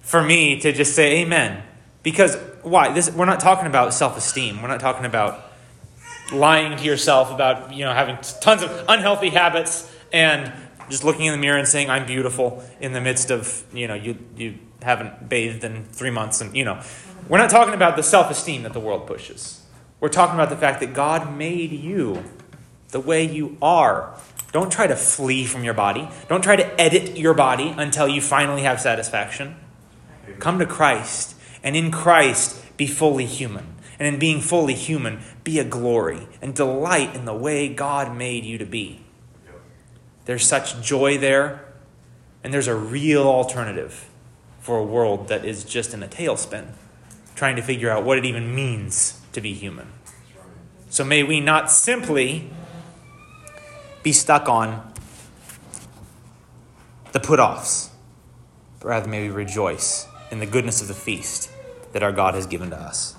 for 0.00 0.22
me 0.22 0.58
to 0.60 0.72
just 0.72 0.94
say 0.94 1.22
amen. 1.22 1.62
Because 2.02 2.36
why? 2.62 2.92
This 2.92 3.10
we're 3.10 3.24
not 3.24 3.40
talking 3.40 3.66
about 3.66 3.94
self-esteem. 3.94 4.60
We're 4.60 4.68
not 4.68 4.80
talking 4.80 5.04
about 5.04 5.52
lying 6.32 6.76
to 6.76 6.84
yourself 6.84 7.30
about, 7.30 7.72
you 7.72 7.84
know, 7.84 7.92
having 7.92 8.18
tons 8.40 8.62
of 8.62 8.84
unhealthy 8.88 9.30
habits 9.30 9.90
and 10.12 10.52
just 10.90 11.04
looking 11.04 11.26
in 11.26 11.32
the 11.32 11.38
mirror 11.38 11.58
and 11.58 11.68
saying 11.68 11.90
I'm 11.90 12.06
beautiful 12.06 12.62
in 12.80 12.92
the 12.92 13.00
midst 13.00 13.30
of, 13.30 13.64
you 13.72 13.88
know, 13.88 13.94
you 13.94 14.18
you 14.36 14.58
haven't 14.82 15.28
bathed 15.28 15.64
in 15.64 15.84
3 15.84 16.10
months 16.10 16.40
and, 16.40 16.54
you 16.56 16.64
know. 16.64 16.80
We're 17.28 17.38
not 17.38 17.48
talking 17.48 17.72
about 17.72 17.96
the 17.96 18.02
self-esteem 18.02 18.64
that 18.64 18.74
the 18.74 18.80
world 18.80 19.06
pushes. 19.06 19.64
We're 19.98 20.10
talking 20.10 20.34
about 20.34 20.50
the 20.50 20.56
fact 20.56 20.80
that 20.80 20.92
God 20.92 21.34
made 21.34 21.72
you 21.72 22.22
the 22.88 23.00
way 23.00 23.24
you 23.24 23.56
are. 23.62 24.14
Don't 24.52 24.70
try 24.70 24.86
to 24.86 24.94
flee 24.94 25.46
from 25.46 25.64
your 25.64 25.72
body. 25.74 26.08
Don't 26.28 26.42
try 26.42 26.56
to 26.56 26.80
edit 26.80 27.16
your 27.16 27.32
body 27.32 27.74
until 27.76 28.06
you 28.06 28.20
finally 28.20 28.62
have 28.62 28.78
satisfaction. 28.80 29.56
Come 30.38 30.58
to 30.58 30.66
Christ, 30.66 31.34
and 31.62 31.74
in 31.74 31.90
Christ, 31.90 32.76
be 32.76 32.86
fully 32.86 33.26
human. 33.26 33.74
And 33.98 34.06
in 34.06 34.18
being 34.18 34.40
fully 34.40 34.74
human, 34.74 35.20
be 35.44 35.58
a 35.58 35.64
glory 35.64 36.26
and 36.42 36.54
delight 36.54 37.14
in 37.14 37.24
the 37.24 37.34
way 37.34 37.68
God 37.68 38.14
made 38.16 38.44
you 38.44 38.58
to 38.58 38.66
be. 38.66 39.03
There's 40.24 40.46
such 40.46 40.80
joy 40.82 41.18
there, 41.18 41.64
and 42.42 42.52
there's 42.52 42.68
a 42.68 42.74
real 42.74 43.22
alternative 43.22 44.08
for 44.60 44.78
a 44.78 44.84
world 44.84 45.28
that 45.28 45.44
is 45.44 45.64
just 45.64 45.92
in 45.92 46.02
a 46.02 46.08
tailspin, 46.08 46.72
trying 47.34 47.56
to 47.56 47.62
figure 47.62 47.90
out 47.90 48.04
what 48.04 48.16
it 48.16 48.24
even 48.24 48.54
means 48.54 49.20
to 49.32 49.40
be 49.40 49.52
human. 49.52 49.92
So 50.88 51.04
may 51.04 51.22
we 51.22 51.40
not 51.40 51.70
simply 51.70 52.50
be 54.02 54.12
stuck 54.12 54.48
on 54.48 54.92
the 57.12 57.20
put 57.20 57.40
offs, 57.40 57.90
but 58.80 58.88
rather 58.88 59.08
may 59.08 59.22
we 59.22 59.30
rejoice 59.30 60.06
in 60.30 60.38
the 60.38 60.46
goodness 60.46 60.80
of 60.80 60.88
the 60.88 60.94
feast 60.94 61.50
that 61.92 62.02
our 62.02 62.12
God 62.12 62.34
has 62.34 62.46
given 62.46 62.70
to 62.70 62.76
us. 62.76 63.13